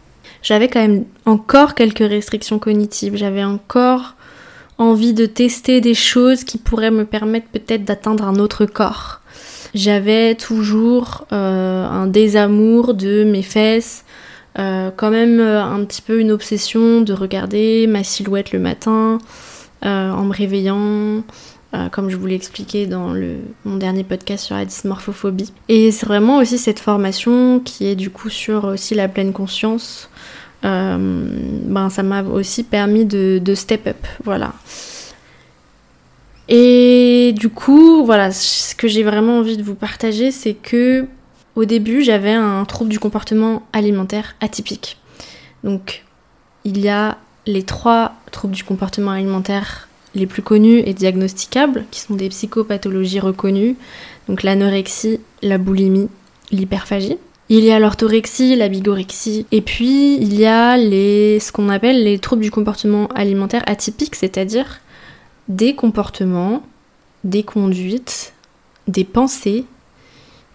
j'avais 0.42 0.68
quand 0.68 0.80
même 0.80 1.04
encore 1.26 1.74
quelques 1.74 2.08
restrictions 2.08 2.60
cognitives. 2.60 3.16
J'avais 3.16 3.42
encore 3.42 4.14
envie 4.78 5.12
de 5.12 5.26
tester 5.26 5.80
des 5.80 5.94
choses 5.94 6.44
qui 6.44 6.56
pourraient 6.56 6.92
me 6.92 7.04
permettre 7.04 7.48
peut-être 7.48 7.84
d'atteindre 7.84 8.24
un 8.24 8.36
autre 8.36 8.64
corps. 8.64 9.20
J'avais 9.74 10.36
toujours 10.36 11.26
euh, 11.32 11.84
un 11.84 12.06
désamour 12.06 12.94
de 12.94 13.24
mes 13.24 13.42
fesses, 13.42 14.04
euh, 14.58 14.90
quand 14.96 15.10
même 15.10 15.40
un 15.40 15.84
petit 15.84 16.00
peu 16.00 16.20
une 16.20 16.30
obsession 16.30 17.00
de 17.00 17.12
regarder 17.12 17.88
ma 17.88 18.04
silhouette 18.04 18.52
le 18.52 18.60
matin 18.60 19.18
en 19.82 20.24
me 20.24 20.32
réveillant, 20.32 21.22
comme 21.92 22.10
je 22.10 22.16
vous 22.16 22.26
l'ai 22.26 22.34
expliqué 22.34 22.86
dans 22.86 23.14
mon 23.64 23.76
dernier 23.76 24.02
podcast 24.02 24.46
sur 24.46 24.56
la 24.56 24.64
dysmorphophobie. 24.64 25.52
Et 25.68 25.92
c'est 25.92 26.06
vraiment 26.06 26.38
aussi 26.38 26.58
cette 26.58 26.80
formation 26.80 27.60
qui 27.60 27.86
est 27.86 27.94
du 27.94 28.10
coup 28.10 28.28
sur 28.28 28.64
aussi 28.64 28.94
la 28.94 29.06
pleine 29.06 29.32
conscience, 29.32 30.10
euh, 30.64 30.98
ben, 31.64 31.90
ça 31.90 32.02
m'a 32.02 32.22
aussi 32.22 32.64
permis 32.64 33.04
de, 33.04 33.54
step 33.54 33.86
up. 33.86 34.06
Voilà. 34.24 34.52
Et 36.48 37.32
du 37.36 37.48
coup, 37.48 38.04
voilà, 38.04 38.32
ce 38.32 38.74
que 38.74 38.88
j'ai 38.88 39.02
vraiment 39.02 39.38
envie 39.38 39.56
de 39.56 39.62
vous 39.62 39.74
partager, 39.74 40.32
c'est 40.32 40.54
que 40.54 41.06
au 41.56 41.64
début, 41.64 42.02
j'avais 42.02 42.32
un 42.32 42.64
trouble 42.64 42.90
du 42.90 42.98
comportement 42.98 43.62
alimentaire 43.72 44.34
atypique. 44.40 44.98
Donc, 45.64 46.04
il 46.64 46.80
y 46.80 46.88
a 46.88 47.18
les 47.46 47.62
trois 47.62 48.14
troubles 48.30 48.54
du 48.54 48.64
comportement 48.64 49.12
alimentaire 49.12 49.88
les 50.14 50.26
plus 50.26 50.42
connus 50.42 50.82
et 50.84 50.94
diagnosticables, 50.94 51.84
qui 51.90 52.00
sont 52.00 52.14
des 52.14 52.28
psychopathologies 52.28 53.20
reconnues, 53.20 53.76
donc 54.28 54.42
l'anorexie, 54.42 55.20
la 55.42 55.58
boulimie, 55.58 56.08
l'hyperphagie. 56.50 57.18
Il 57.48 57.64
y 57.64 57.72
a 57.72 57.78
l'orthorexie, 57.80 58.54
la 58.54 58.68
bigorexie, 58.68 59.46
et 59.50 59.60
puis 59.60 60.16
il 60.16 60.38
y 60.38 60.46
a 60.46 60.76
les, 60.76 61.40
ce 61.40 61.50
qu'on 61.50 61.68
appelle 61.68 62.04
les 62.04 62.18
troubles 62.18 62.42
du 62.42 62.50
comportement 62.50 63.08
alimentaire 63.08 63.64
atypique, 63.66 64.14
c'est-à-dire 64.14 64.80
des 65.48 65.74
comportements, 65.74 66.62
des 67.24 67.42
conduites, 67.42 68.32
des 68.86 69.04
pensées 69.04 69.64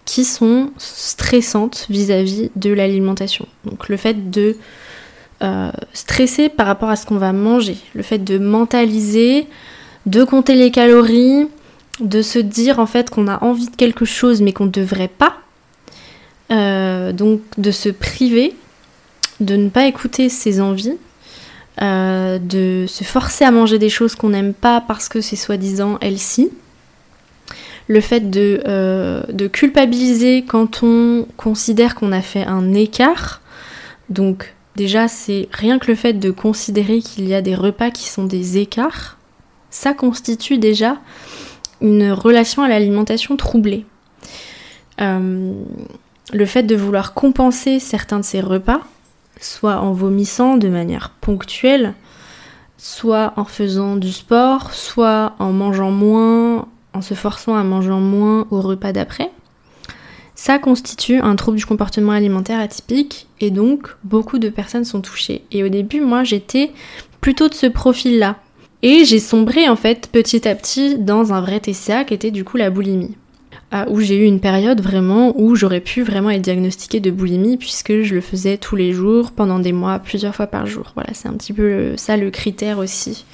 qui 0.06 0.24
sont 0.24 0.70
stressantes 0.78 1.86
vis-à-vis 1.90 2.50
de 2.56 2.72
l'alimentation. 2.72 3.46
Donc 3.64 3.88
le 3.88 3.96
fait 3.96 4.30
de 4.30 4.56
euh, 5.42 5.70
stresser 5.92 6.48
par 6.48 6.66
rapport 6.66 6.88
à 6.88 6.96
ce 6.96 7.04
qu'on 7.04 7.18
va 7.18 7.34
manger, 7.34 7.76
le 7.94 8.02
fait 8.02 8.16
de 8.16 8.38
mentaliser, 8.38 9.46
de 10.06 10.24
compter 10.24 10.54
les 10.54 10.70
calories, 10.70 11.46
de 12.00 12.22
se 12.22 12.38
dire 12.38 12.78
en 12.78 12.86
fait 12.86 13.10
qu'on 13.10 13.28
a 13.28 13.44
envie 13.44 13.68
de 13.68 13.76
quelque 13.76 14.06
chose 14.06 14.40
mais 14.40 14.54
qu'on 14.54 14.64
ne 14.64 14.70
devrait 14.70 15.08
pas, 15.08 15.36
euh, 16.50 17.12
donc 17.12 17.42
de 17.58 17.70
se 17.70 17.90
priver, 17.90 18.54
de 19.40 19.56
ne 19.56 19.68
pas 19.68 19.84
écouter 19.84 20.30
ses 20.30 20.58
envies, 20.58 20.96
euh, 21.82 22.38
de 22.38 22.86
se 22.88 23.04
forcer 23.04 23.44
à 23.44 23.50
manger 23.50 23.78
des 23.78 23.90
choses 23.90 24.14
qu'on 24.14 24.30
n'aime 24.30 24.54
pas 24.54 24.80
parce 24.80 25.10
que 25.10 25.20
c'est 25.20 25.36
soi-disant 25.36 25.98
healthy. 26.00 26.48
Le 27.88 28.00
fait 28.00 28.30
de, 28.30 28.62
de, 29.30 29.46
culpabiliser 29.48 30.44
quand 30.48 30.82
on 30.82 31.28
considère 31.36 31.94
qu'on 31.94 32.10
a 32.10 32.22
fait 32.22 32.44
un 32.44 32.72
écart. 32.72 33.42
Donc 34.08 34.55
déjà, 34.76 35.08
c'est 35.08 35.48
rien 35.52 35.78
que 35.78 35.88
le 35.88 35.94
fait 35.94 36.12
de 36.12 36.30
considérer 36.30 37.00
qu'il 37.00 37.26
y 37.26 37.34
a 37.34 37.42
des 37.42 37.54
repas 37.54 37.90
qui 37.90 38.08
sont 38.08 38.24
des 38.24 38.58
écarts. 38.58 39.18
Ça 39.70 39.94
constitue 39.94 40.58
déjà 40.58 40.98
une 41.80 42.12
relation 42.12 42.62
à 42.62 42.68
l'alimentation 42.68 43.36
troublée. 43.36 43.84
Euh, 45.00 45.52
le 46.32 46.46
fait 46.46 46.62
de 46.62 46.76
vouloir 46.76 47.14
compenser 47.14 47.80
certains 47.80 48.20
de 48.20 48.24
ces 48.24 48.40
repas, 48.40 48.80
soit 49.40 49.80
en 49.80 49.92
vomissant 49.92 50.56
de 50.56 50.68
manière 50.68 51.10
ponctuelle, 51.20 51.94
soit 52.78 53.32
en 53.36 53.44
faisant 53.44 53.96
du 53.96 54.12
sport, 54.12 54.72
soit 54.72 55.34
en 55.38 55.52
mangeant 55.52 55.90
moins, 55.90 56.68
en 56.92 57.02
se 57.02 57.14
forçant 57.14 57.56
à 57.56 57.62
manger 57.62 57.90
moins 57.90 58.46
au 58.50 58.60
repas 58.60 58.92
d'après, 58.92 59.30
ça 60.36 60.58
constitue 60.58 61.18
un 61.18 61.34
trouble 61.34 61.56
du 61.56 61.66
comportement 61.66 62.12
alimentaire 62.12 62.60
atypique 62.60 63.26
et 63.40 63.50
donc 63.50 63.88
beaucoup 64.04 64.38
de 64.38 64.48
personnes 64.48 64.84
sont 64.84 65.00
touchées. 65.00 65.42
Et 65.50 65.64
au 65.64 65.68
début, 65.68 66.00
moi, 66.00 66.22
j'étais 66.22 66.70
plutôt 67.20 67.48
de 67.48 67.54
ce 67.54 67.66
profil-là. 67.66 68.36
Et 68.82 69.04
j'ai 69.04 69.18
sombré 69.18 69.68
en 69.68 69.74
fait 69.74 70.08
petit 70.12 70.46
à 70.46 70.54
petit 70.54 70.98
dans 70.98 71.32
un 71.32 71.40
vrai 71.40 71.58
TCA 71.58 72.04
qui 72.04 72.14
était 72.14 72.30
du 72.30 72.44
coup 72.44 72.58
la 72.58 72.70
boulimie 72.70 73.16
où 73.88 74.00
j'ai 74.00 74.16
eu 74.16 74.24
une 74.24 74.40
période 74.40 74.80
vraiment 74.80 75.38
où 75.38 75.54
j'aurais 75.54 75.80
pu 75.80 76.02
vraiment 76.02 76.30
être 76.30 76.42
diagnostiquée 76.42 77.00
de 77.00 77.10
boulimie 77.10 77.56
puisque 77.56 78.02
je 78.02 78.14
le 78.14 78.20
faisais 78.20 78.56
tous 78.56 78.76
les 78.76 78.92
jours, 78.92 79.32
pendant 79.32 79.58
des 79.58 79.72
mois, 79.72 79.98
plusieurs 79.98 80.34
fois 80.34 80.46
par 80.46 80.66
jour. 80.66 80.92
Voilà, 80.94 81.10
c'est 81.12 81.28
un 81.28 81.34
petit 81.34 81.52
peu 81.52 81.96
ça 81.96 82.16
le 82.16 82.30
critère 82.30 82.78
aussi. 82.78 83.24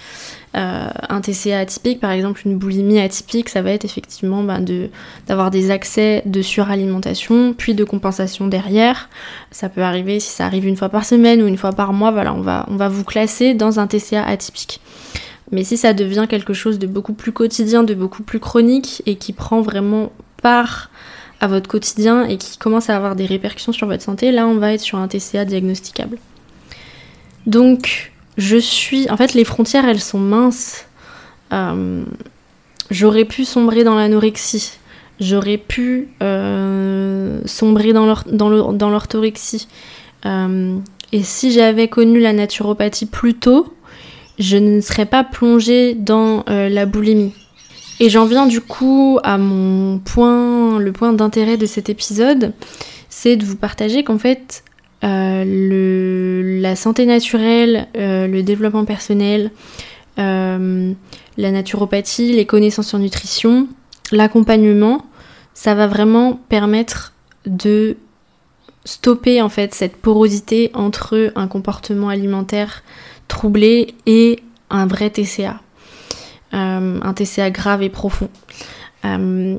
Euh, 0.54 0.90
un 1.08 1.22
TCA 1.22 1.60
atypique, 1.60 1.98
par 1.98 2.10
exemple 2.10 2.42
une 2.44 2.58
boulimie 2.58 3.00
atypique, 3.00 3.48
ça 3.48 3.62
va 3.62 3.70
être 3.70 3.86
effectivement 3.86 4.42
de, 4.60 4.90
d'avoir 5.26 5.50
des 5.50 5.70
accès 5.70 6.22
de 6.26 6.42
suralimentation, 6.42 7.54
puis 7.54 7.74
de 7.74 7.84
compensation 7.84 8.48
derrière. 8.48 9.08
Ça 9.50 9.70
peut 9.70 9.80
arriver 9.80 10.20
si 10.20 10.28
ça 10.28 10.44
arrive 10.44 10.66
une 10.66 10.76
fois 10.76 10.90
par 10.90 11.06
semaine 11.06 11.40
ou 11.40 11.46
une 11.46 11.56
fois 11.56 11.72
par 11.72 11.94
mois, 11.94 12.10
voilà, 12.10 12.34
on 12.34 12.42
va, 12.42 12.66
on 12.68 12.76
va 12.76 12.90
vous 12.90 13.04
classer 13.04 13.54
dans 13.54 13.80
un 13.80 13.86
TCA 13.86 14.24
atypique. 14.24 14.80
Mais 15.52 15.64
si 15.64 15.78
ça 15.78 15.94
devient 15.94 16.26
quelque 16.28 16.52
chose 16.52 16.78
de 16.78 16.86
beaucoup 16.86 17.14
plus 17.14 17.32
quotidien, 17.32 17.82
de 17.82 17.94
beaucoup 17.94 18.22
plus 18.22 18.40
chronique 18.40 19.02
et 19.06 19.16
qui 19.16 19.32
prend 19.32 19.62
vraiment 19.62 20.12
part 20.42 20.90
à 21.40 21.46
votre 21.46 21.68
quotidien 21.68 22.24
et 22.24 22.36
qui 22.36 22.58
commence 22.58 22.90
à 22.90 22.96
avoir 22.96 23.16
des 23.16 23.26
répercussions 23.26 23.72
sur 23.72 23.86
votre 23.86 24.02
santé, 24.02 24.32
là 24.32 24.46
on 24.46 24.56
va 24.56 24.74
être 24.74 24.80
sur 24.80 24.98
un 24.98 25.08
TCA 25.08 25.46
diagnosticable. 25.46 26.18
Donc 27.46 28.11
je 28.36 28.56
suis... 28.56 29.08
En 29.10 29.16
fait 29.16 29.34
les 29.34 29.44
frontières 29.44 29.88
elles 29.88 30.00
sont 30.00 30.18
minces. 30.18 30.86
Euh, 31.52 32.04
j'aurais 32.90 33.24
pu 33.24 33.44
sombrer 33.44 33.84
dans 33.84 33.94
l'anorexie. 33.94 34.72
J'aurais 35.20 35.58
pu 35.58 36.08
euh, 36.22 37.40
sombrer 37.44 37.92
dans 37.92 38.88
l'orthorexie. 38.90 39.68
Euh, 40.24 40.76
et 41.12 41.22
si 41.22 41.52
j'avais 41.52 41.88
connu 41.88 42.20
la 42.20 42.32
naturopathie 42.32 43.06
plus 43.06 43.34
tôt, 43.34 43.74
je 44.38 44.56
ne 44.56 44.80
serais 44.80 45.06
pas 45.06 45.24
plongée 45.24 45.94
dans 45.94 46.44
la 46.48 46.86
boulimie. 46.86 47.34
Et 48.00 48.08
j'en 48.08 48.24
viens 48.24 48.46
du 48.46 48.60
coup 48.60 49.20
à 49.22 49.36
mon 49.36 49.98
point, 49.98 50.78
le 50.78 50.90
point 50.90 51.12
d'intérêt 51.12 51.58
de 51.58 51.66
cet 51.66 51.90
épisode, 51.90 52.52
c'est 53.10 53.36
de 53.36 53.44
vous 53.44 53.56
partager 53.56 54.02
qu'en 54.02 54.18
fait, 54.18 54.64
le, 55.02 56.21
santé 56.76 57.06
naturelle, 57.06 57.88
euh, 57.96 58.26
le 58.26 58.42
développement 58.42 58.84
personnel, 58.84 59.50
la 60.18 61.50
naturopathie, 61.50 62.32
les 62.32 62.44
connaissances 62.44 62.92
en 62.92 62.98
nutrition, 62.98 63.66
l'accompagnement, 64.12 65.06
ça 65.54 65.74
va 65.74 65.86
vraiment 65.86 66.38
permettre 66.48 67.14
de 67.46 67.96
stopper 68.84 69.40
en 69.42 69.48
fait 69.48 69.74
cette 69.74 69.96
porosité 69.96 70.70
entre 70.74 71.32
un 71.36 71.46
comportement 71.46 72.08
alimentaire 72.08 72.82
troublé 73.28 73.94
et 74.06 74.42
un 74.70 74.86
vrai 74.86 75.10
TCA, 75.10 75.60
euh, 76.54 77.00
un 77.02 77.14
TCA 77.14 77.50
grave 77.50 77.82
et 77.82 77.88
profond. 77.88 78.28
Euh, 79.04 79.58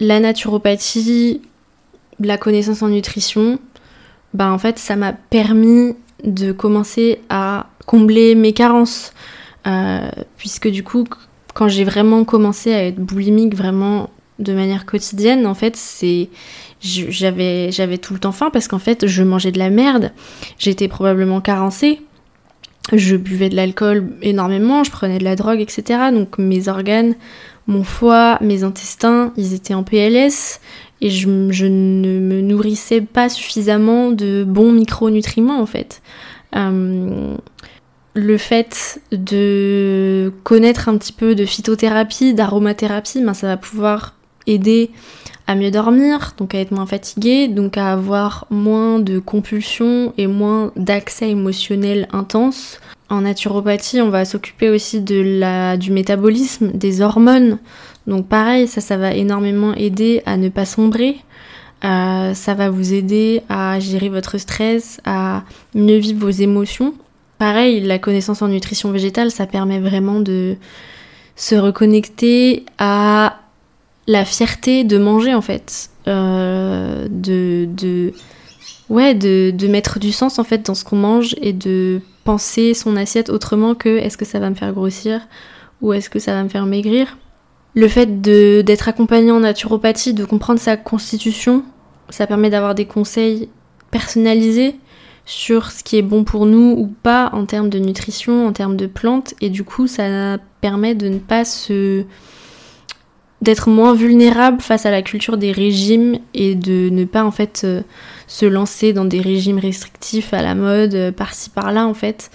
la 0.00 0.20
naturopathie, 0.20 1.42
la 2.20 2.38
connaissance 2.38 2.82
en 2.82 2.88
nutrition, 2.88 3.58
bah 4.32 4.50
en 4.50 4.58
fait 4.58 4.78
ça 4.78 4.96
m'a 4.96 5.12
permis 5.12 5.94
de 6.24 6.52
commencer 6.52 7.20
à 7.28 7.66
combler 7.86 8.34
mes 8.34 8.52
carences, 8.52 9.12
euh, 9.66 10.08
puisque 10.36 10.68
du 10.68 10.82
coup 10.82 11.04
quand 11.54 11.68
j'ai 11.68 11.84
vraiment 11.84 12.24
commencé 12.24 12.72
à 12.74 12.84
être 12.84 12.98
boulimique 12.98 13.54
vraiment 13.54 14.10
de 14.38 14.52
manière 14.52 14.86
quotidienne, 14.86 15.46
en 15.46 15.54
fait 15.54 15.76
c'est 15.76 16.28
j'avais 16.80 17.70
j'avais 17.70 17.98
tout 17.98 18.12
le 18.12 18.20
temps 18.20 18.32
faim 18.32 18.50
parce 18.52 18.68
qu'en 18.68 18.78
fait 18.78 19.06
je 19.06 19.22
mangeais 19.22 19.52
de 19.52 19.58
la 19.58 19.70
merde, 19.70 20.12
j'étais 20.58 20.88
probablement 20.88 21.40
carencée. 21.40 22.00
Je 22.92 23.16
buvais 23.16 23.48
de 23.48 23.56
l'alcool 23.56 24.10
énormément, 24.20 24.84
je 24.84 24.90
prenais 24.90 25.16
de 25.16 25.24
la 25.24 25.36
drogue, 25.36 25.60
etc. 25.60 26.10
Donc 26.12 26.36
mes 26.36 26.68
organes 26.68 27.14
mon 27.66 27.82
foie, 27.82 28.38
mes 28.40 28.62
intestins, 28.62 29.32
ils 29.36 29.54
étaient 29.54 29.74
en 29.74 29.82
PLS 29.82 30.60
et 31.00 31.10
je, 31.10 31.28
ne 31.28 32.18
me 32.18 32.40
nourrissais 32.40 33.00
pas 33.00 33.28
suffisamment 33.28 34.10
de 34.10 34.44
bons 34.44 34.72
micronutriments 34.72 35.60
en 35.60 35.66
fait. 35.66 36.02
Euh, 36.56 37.36
le 38.14 38.38
fait 38.38 39.00
de 39.10 40.32
connaître 40.44 40.88
un 40.88 40.96
petit 40.96 41.12
peu 41.12 41.34
de 41.34 41.44
phytothérapie, 41.44 42.32
d'aromathérapie, 42.32 43.22
ben 43.22 43.34
ça 43.34 43.48
va 43.48 43.56
pouvoir 43.56 44.14
aider 44.46 44.90
à 45.46 45.54
mieux 45.54 45.70
dormir, 45.70 46.34
donc 46.38 46.54
à 46.54 46.60
être 46.60 46.70
moins 46.70 46.86
fatigué, 46.86 47.48
donc 47.48 47.76
à 47.76 47.92
avoir 47.92 48.46
moins 48.50 48.98
de 48.98 49.18
compulsions 49.18 50.14
et 50.16 50.26
moins 50.26 50.72
d'accès 50.76 51.28
émotionnel 51.28 52.08
intense. 52.12 52.80
En 53.10 53.22
naturopathie, 53.22 54.00
on 54.00 54.08
va 54.08 54.24
s'occuper 54.24 54.70
aussi 54.70 55.00
de 55.00 55.20
la, 55.20 55.76
du 55.76 55.92
métabolisme, 55.92 56.72
des 56.72 57.02
hormones. 57.02 57.58
Donc 58.06 58.28
pareil, 58.28 58.68
ça, 58.68 58.80
ça 58.80 58.96
va 58.96 59.14
énormément 59.14 59.74
aider 59.74 60.22
à 60.26 60.36
ne 60.36 60.48
pas 60.48 60.64
sombrer. 60.64 61.16
Euh, 61.84 62.34
ça 62.34 62.54
va 62.54 62.70
vous 62.70 62.94
aider 62.94 63.42
à 63.48 63.78
gérer 63.78 64.08
votre 64.08 64.38
stress, 64.38 65.00
à 65.04 65.44
mieux 65.74 65.98
vivre 65.98 66.20
vos 66.20 66.30
émotions. 66.30 66.94
Pareil, 67.38 67.80
la 67.80 67.98
connaissance 67.98 68.42
en 68.42 68.48
nutrition 68.48 68.90
végétale, 68.90 69.30
ça 69.30 69.46
permet 69.46 69.80
vraiment 69.80 70.20
de 70.20 70.56
se 71.36 71.54
reconnecter 71.54 72.64
à 72.78 73.40
la 74.06 74.24
fierté 74.24 74.84
de 74.84 74.98
manger 74.98 75.34
en 75.34 75.42
fait. 75.42 75.90
Euh, 76.06 77.06
de, 77.10 78.12
ouais, 78.88 79.14
de 79.14 79.66
mettre 79.66 79.98
du 79.98 80.12
sens 80.12 80.38
en 80.38 80.44
fait 80.44 80.64
dans 80.66 80.74
ce 80.74 80.84
qu'on 80.84 80.96
mange 80.96 81.34
et 81.40 81.52
de 81.52 82.00
penser 82.24 82.72
son 82.72 82.96
assiette 82.96 83.28
autrement 83.30 83.74
que 83.74 83.98
est-ce 83.98 84.16
que 84.16 84.24
ça 84.24 84.38
va 84.38 84.48
me 84.48 84.54
faire 84.54 84.72
grossir 84.72 85.20
ou 85.82 85.92
est-ce 85.92 86.08
que 86.08 86.18
ça 86.18 86.32
va 86.32 86.42
me 86.42 86.48
faire 86.48 86.66
maigrir. 86.66 87.18
Le 87.74 87.88
fait 87.88 88.20
d'être 88.20 88.88
accompagné 88.88 89.30
en 89.32 89.40
naturopathie, 89.40 90.14
de 90.14 90.24
comprendre 90.24 90.60
sa 90.60 90.76
constitution, 90.76 91.64
ça 92.08 92.26
permet 92.26 92.50
d'avoir 92.50 92.74
des 92.74 92.86
conseils 92.86 93.48
personnalisés 93.90 94.76
sur 95.26 95.70
ce 95.70 95.82
qui 95.82 95.96
est 95.96 96.02
bon 96.02 96.24
pour 96.24 96.46
nous 96.46 96.74
ou 96.76 96.86
pas 97.02 97.30
en 97.32 97.46
termes 97.46 97.70
de 97.70 97.78
nutrition, 97.78 98.46
en 98.46 98.52
termes 98.52 98.76
de 98.76 98.86
plantes, 98.86 99.34
et 99.40 99.50
du 99.50 99.64
coup 99.64 99.86
ça 99.86 100.38
permet 100.60 100.94
de 100.94 101.08
ne 101.08 101.18
pas 101.18 101.44
se 101.44 102.04
d'être 103.42 103.68
moins 103.68 103.94
vulnérable 103.94 104.62
face 104.62 104.86
à 104.86 104.90
la 104.90 105.02
culture 105.02 105.36
des 105.36 105.52
régimes 105.52 106.18
et 106.32 106.54
de 106.54 106.88
ne 106.90 107.04
pas 107.04 107.24
en 107.24 107.30
fait 107.30 107.62
euh, 107.64 107.82
se 108.26 108.46
lancer 108.46 108.94
dans 108.94 109.04
des 109.04 109.20
régimes 109.20 109.58
restrictifs 109.58 110.32
à 110.32 110.40
la 110.40 110.54
mode 110.54 110.94
euh, 110.94 111.12
par-ci 111.12 111.50
par-là 111.50 111.86
en 111.86 111.92
fait. 111.92 112.30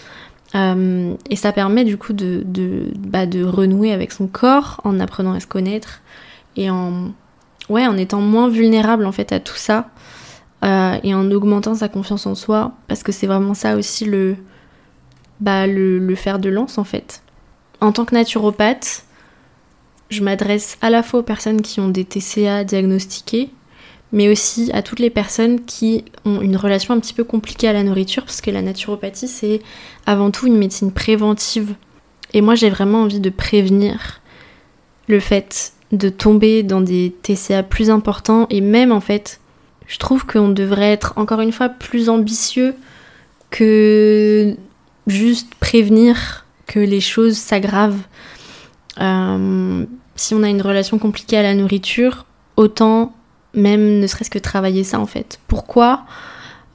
Euh, 0.56 1.14
et 1.30 1.36
ça 1.36 1.52
permet 1.52 1.84
du 1.84 1.98
coup 1.98 2.14
de, 2.14 2.42
de, 2.46 2.92
bah, 2.98 3.26
de, 3.26 3.44
renouer 3.44 3.92
avec 3.92 4.12
son 4.12 4.28
corps 4.28 4.82
en 4.84 5.00
apprenant 5.00 5.34
à 5.34 5.40
se 5.40 5.46
connaître 5.46 6.02
et 6.56 6.72
en, 6.72 7.12
ouais, 7.70 7.86
en 7.86 7.96
étant 7.98 8.22
moins 8.22 8.50
vulnérable 8.50 9.06
en 9.06 9.12
fait 9.12 9.32
à 9.32 9.40
tout 9.40 9.56
ça 9.56 9.90
et 10.62 11.14
en 11.14 11.32
augmentant 11.32 11.76
sa 11.76 11.88
confiance 11.88 12.26
en 12.26 12.36
soi 12.36 12.74
parce 12.90 13.02
que 13.02 13.14
c'est 13.14 13.28
vraiment 13.28 13.54
ça 13.54 13.78
aussi 13.78 14.04
le, 14.04 14.36
bah, 15.40 15.68
le, 15.68 16.00
le 16.00 16.16
fer 16.16 16.40
de 16.40 16.50
lance 16.50 16.78
en 16.78 16.84
fait. 16.84 17.22
En 17.82 17.92
tant 17.92 18.06
que 18.06 18.14
naturopathe, 18.14 19.06
je 20.10 20.24
m'adresse 20.24 20.78
à 20.82 20.90
la 20.90 21.04
fois 21.04 21.22
aux 21.22 21.24
personnes 21.24 21.62
qui 21.62 21.80
ont 21.80 21.90
des 21.90 22.04
TCA 22.04 22.64
diagnostiqués, 22.64 23.50
mais 24.12 24.30
aussi 24.30 24.72
à 24.74 24.82
toutes 24.82 25.00
les 25.00 25.10
personnes 25.10 25.66
qui 25.66 26.06
ont 26.26 26.42
une 26.42 26.58
relation 26.58 26.94
un 26.94 27.00
petit 27.00 27.14
peu 27.14 27.24
compliquée 27.24 27.68
à 27.68 27.74
la 27.74 27.84
nourriture, 27.84 28.24
parce 28.24 28.42
que 28.42 28.52
la 28.52 28.62
naturopathie, 28.62 29.28
c'est 29.28 29.62
avant 30.06 30.32
tout 30.32 30.48
une 30.48 30.58
médecine 30.58 30.92
préventive. 30.92 31.76
Et 32.34 32.42
moi, 32.42 32.56
j'ai 32.56 32.70
vraiment 32.70 33.04
envie 33.04 33.20
de 33.20 33.30
prévenir 33.30 34.22
le 35.08 35.20
fait 35.20 35.74
de 35.92 36.10
tomber 36.10 36.64
dans 36.64 36.82
des 36.82 37.16
TCA 37.24 37.64
plus 37.64 37.90
importants, 37.90 38.48
et 38.50 38.62
même 38.62 38.92
en 38.92 39.02
fait, 39.02 39.40
je 39.88 39.98
trouve 39.98 40.26
qu'on 40.26 40.50
devrait 40.50 40.92
être 40.92 41.14
encore 41.18 41.42
une 41.42 41.52
fois 41.52 41.70
plus 41.70 42.10
ambitieux 42.10 42.76
que 43.50 44.56
juste 45.08 45.56
prévenir 45.56 46.46
que 46.68 46.80
les 46.80 47.02
choses 47.02 47.38
s'aggravent. 47.38 48.04
Euh, 49.02 49.86
si 50.16 50.36
on 50.36 50.44
a 50.44 50.50
une 50.50 50.62
relation 50.62 51.00
compliquée 51.00 51.38
à 51.38 51.44
la 51.44 51.56
nourriture, 51.56 52.26
autant 52.58 53.16
même 53.54 54.00
ne 54.00 54.08
serait-ce 54.08 54.30
que 54.30 54.40
travailler 54.40 54.84
ça 54.84 55.00
en 55.00 55.06
fait. 55.06 55.40
Pourquoi 55.48 56.04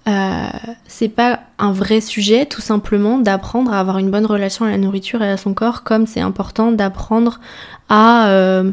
euh, 0.07 0.47
c'est 0.87 1.09
pas 1.09 1.41
un 1.59 1.73
vrai 1.73 2.03
sujet 2.03 2.45
tout 2.45 2.61
simplement 2.61 3.19
d'apprendre 3.19 3.73
à 3.73 3.81
avoir 3.81 3.97
une 3.97 4.11
bonne 4.11 4.27
relation 4.27 4.67
à 4.67 4.71
la 4.71 4.77
nourriture 4.77 5.23
et 5.23 5.31
à 5.31 5.39
son 5.39 5.55
corps 5.55 5.83
comme 5.83 6.07
c'est 6.07 6.21
important 6.21 6.73
d'apprendre 6.73 7.41
à, 7.89 8.29
euh, 8.29 8.71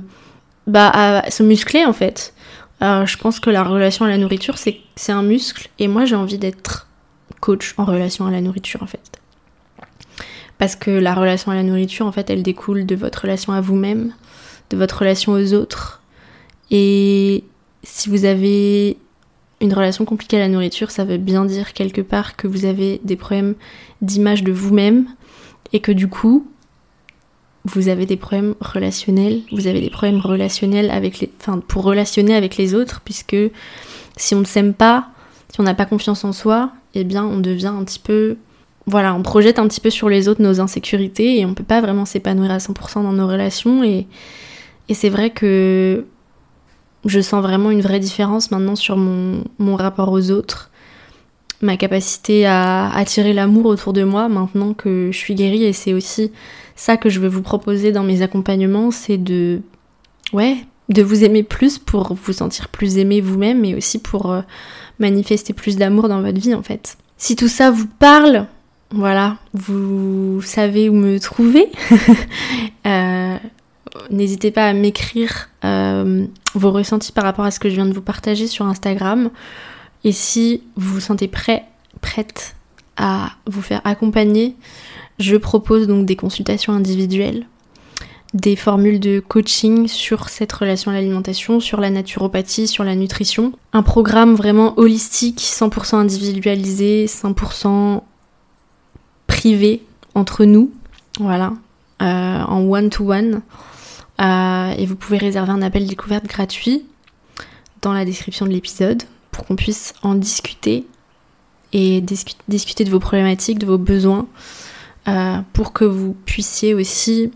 bah, 0.68 0.90
à 0.90 1.32
se 1.32 1.42
muscler 1.42 1.86
en 1.86 1.94
fait. 1.94 2.34
je 2.82 3.18
pense 3.18 3.40
que 3.40 3.50
la 3.50 3.64
relation 3.64 4.04
à 4.04 4.10
la 4.10 4.18
nourriture 4.18 4.58
c'est 4.58 5.12
un 5.12 5.24
muscle 5.24 5.70
et 5.80 5.88
moi 5.88 6.04
j'ai 6.04 6.16
envie 6.16 6.38
d'être 6.38 6.88
coach 7.42 7.74
en 7.78 7.84
relation 7.84 8.26
à 8.26 8.32
la 8.32 8.40
nourriture 8.40 8.82
en 8.84 8.88
fait. 8.88 9.20
Parce 10.58 10.76
que 10.76 10.92
la 10.92 11.14
relation 11.14 11.52
à 11.52 11.56
la 11.56 11.64
nourriture 11.64 12.06
en 12.06 12.12
fait 12.14 12.30
elle 12.30 12.44
découle 12.44 12.86
de 12.86 12.96
votre 12.96 13.24
relation 13.24 13.52
à 13.52 13.60
vous-même, 13.60 14.14
de 14.70 14.78
votre 14.78 15.00
relation 15.00 15.34
aux 15.34 15.54
autres. 15.54 16.02
Et 16.70 17.44
si 17.84 18.10
vous 18.10 18.26
avez 18.26 18.98
une 19.62 19.74
relation 19.74 20.06
compliquée 20.06 20.38
à 20.38 20.40
la 20.40 20.48
nourriture, 20.48 20.92
ça 20.92 21.06
veut 21.06 21.18
bien 21.18 21.46
dire 21.46 21.74
quelque 21.74 22.02
part 22.02 22.36
que 22.36 22.48
vous 22.48 22.66
avez 22.66 23.00
des 23.04 23.16
problèmes 23.16 23.56
d'image 24.02 24.44
de 24.44 24.52
vous-même 24.52 25.06
et 25.74 25.80
que 25.80 25.92
du 25.92 26.08
coup, 26.08 26.48
vous 27.66 27.88
avez 27.88 28.08
des 28.08 28.18
problèmes 28.18 28.56
relationnels, 28.60 29.42
vous 29.52 29.68
avez 29.68 29.82
des 29.82 29.92
problèmes 29.92 30.20
relationnels 30.20 30.90
avec 30.90 31.20
les, 31.20 31.32
enfin, 31.40 31.60
pour 31.60 31.84
relationner 31.84 32.36
avec 32.36 32.58
les 32.58 32.74
autres, 32.74 33.02
puisque 33.06 33.38
si 34.18 34.34
on 34.34 34.40
ne 34.40 34.46
s'aime 34.46 34.74
pas, 34.74 35.10
si 35.54 35.60
on 35.60 35.64
n'a 35.64 35.76
pas 35.76 35.86
confiance 35.86 36.24
en 36.24 36.34
soi, 36.34 36.72
eh 36.96 37.04
bien, 37.04 37.24
on 37.24 37.40
devient 37.40 37.68
un 37.68 37.84
petit 37.84 38.00
peu, 38.00 38.38
voilà, 38.88 39.14
on 39.14 39.22
projette 39.22 39.60
un 39.60 39.68
petit 39.68 39.80
peu 39.80 39.92
sur 39.92 40.10
les 40.10 40.28
autres 40.28 40.42
nos 40.42 40.60
insécurités 40.60 41.40
et 41.40 41.46
on 41.46 41.54
peut 41.54 41.64
pas 41.64 41.82
vraiment 41.82 42.06
s'épanouir 42.06 42.50
à 42.50 42.58
100% 42.58 43.04
dans 43.04 43.14
nos 43.14 43.28
relations. 43.28 43.84
Et, 43.84 44.08
et 44.90 44.94
c'est 44.96 45.10
vrai 45.10 45.30
que 45.30 46.06
je 47.06 47.20
sens 47.20 47.42
vraiment 47.42 47.72
une 47.72 47.82
vraie 47.82 48.00
différence 48.00 48.52
maintenant 48.52 48.76
sur 48.76 48.98
mon, 48.98 49.44
rapport 49.76 50.12
aux 50.12 50.32
autres, 50.32 50.70
ma 51.62 51.78
capacité 51.78 52.46
à 52.46 52.92
attirer 52.94 53.34
l'amour 53.34 53.66
autour 53.66 53.94
de 53.94 54.04
moi 54.04 54.30
maintenant 54.30 54.74
que 54.74 55.10
je 55.12 55.18
suis 55.18 55.36
guérie 55.36 55.64
et 55.64 55.74
c'est 55.74 55.94
aussi 55.94 56.32
ça 56.76 56.98
que 56.98 57.10
je 57.10 57.20
veux 57.20 57.28
vous 57.28 57.42
proposer 57.42 57.92
dans 57.92 58.04
mes 58.04 58.22
accompagnements, 58.22 58.92
c'est 58.92 59.18
de 59.18 59.62
ouais, 60.34 60.58
de 60.90 61.02
vous 61.04 61.24
aimer 61.24 61.44
plus 61.44 61.78
pour 61.78 62.14
vous 62.14 62.34
sentir 62.34 62.70
plus 62.70 62.98
aimé 62.98 63.22
vous-même 63.22 63.62
mais 63.62 63.76
aussi 63.76 64.00
pour 64.00 64.32
euh, 64.32 64.42
manifester 65.00 65.54
plus 65.54 65.78
d'amour 65.78 66.08
dans 66.08 66.22
votre 66.22 66.40
vie 66.40 66.54
en 66.54 66.64
fait. 66.64 66.98
Si 67.18 67.36
tout 67.36 67.48
ça 67.48 67.72
vous 67.72 67.88
parle, 68.00 68.48
voilà, 68.94 69.38
vous 69.54 70.42
savez 70.44 70.90
où 70.90 70.94
me 70.94 71.20
trouver. 71.20 71.72
euh, 72.88 73.38
N'hésitez 74.10 74.52
pas 74.52 74.68
à 74.68 74.74
m'écrire 74.74 75.50
euh, 75.66 76.26
vos 76.54 76.72
ressentis 76.72 77.12
par 77.12 77.24
rapport 77.24 77.46
à 77.46 77.52
ce 77.52 77.60
que 77.60 77.70
je 77.70 77.76
viens 77.76 77.86
de 77.86 77.94
vous 77.94 78.02
partager 78.02 78.48
sur 78.48 78.66
Instagram. 78.66 79.30
Et 80.04 80.12
si 80.12 80.64
vous 80.76 80.96
vous 80.96 81.00
sentez 81.00 81.28
prêt, 81.28 81.66
prête 82.02 82.56
à 82.98 83.32
vous 83.46 83.62
faire 83.62 83.82
accompagner, 83.84 84.56
je 85.20 85.36
propose 85.36 85.88
donc 85.88 86.06
des 86.06 86.16
consultations 86.16 86.74
individuelles, 86.74 87.46
des 88.34 88.56
formules 88.56 89.00
de 89.00 89.20
coaching 89.20 89.88
sur 89.88 90.30
cette 90.30 90.52
relation 90.52 90.92
à 90.92 90.94
l'alimentation, 90.94 91.60
sur 91.60 91.80
la 91.80 91.90
naturopathie, 91.90 92.68
sur 92.68 92.84
la 92.84 92.96
nutrition. 92.96 93.54
Un 93.74 93.84
programme 93.84 94.36
vraiment 94.36 94.78
holistique, 94.80 95.40
100% 95.40 95.96
individualisé, 95.96 97.06
100% 97.08 98.02
privé 99.28 99.84
entre 100.16 100.46
nous. 100.46 100.72
Voilà, 101.20 101.54
euh, 102.02 102.44
en 102.44 102.62
one-to-one. 102.62 103.42
Euh, 104.22 104.74
et 104.78 104.86
vous 104.86 104.96
pouvez 104.96 105.18
réserver 105.18 105.52
un 105.52 105.62
appel 105.62 105.88
découverte 105.88 106.28
gratuit 106.28 106.86
dans 107.82 107.94
la 107.94 108.06
description 108.06 108.46
de 108.46 108.52
l'épisode 108.52 109.04
pour 109.32 109.46
qu'on 109.46 109.56
puisse 109.56 109.94
en 110.04 110.14
discuter 110.14 110.86
et 111.74 112.02
discuter 112.48 112.84
de 112.84 112.90
vos 112.90 113.00
problématiques, 113.00 113.58
de 113.58 113.66
vos 113.66 113.78
besoins, 113.78 114.28
euh, 115.08 115.38
pour 115.54 115.74
que 115.74 115.86
vous 115.86 116.16
puissiez 116.26 116.74
aussi 116.74 117.32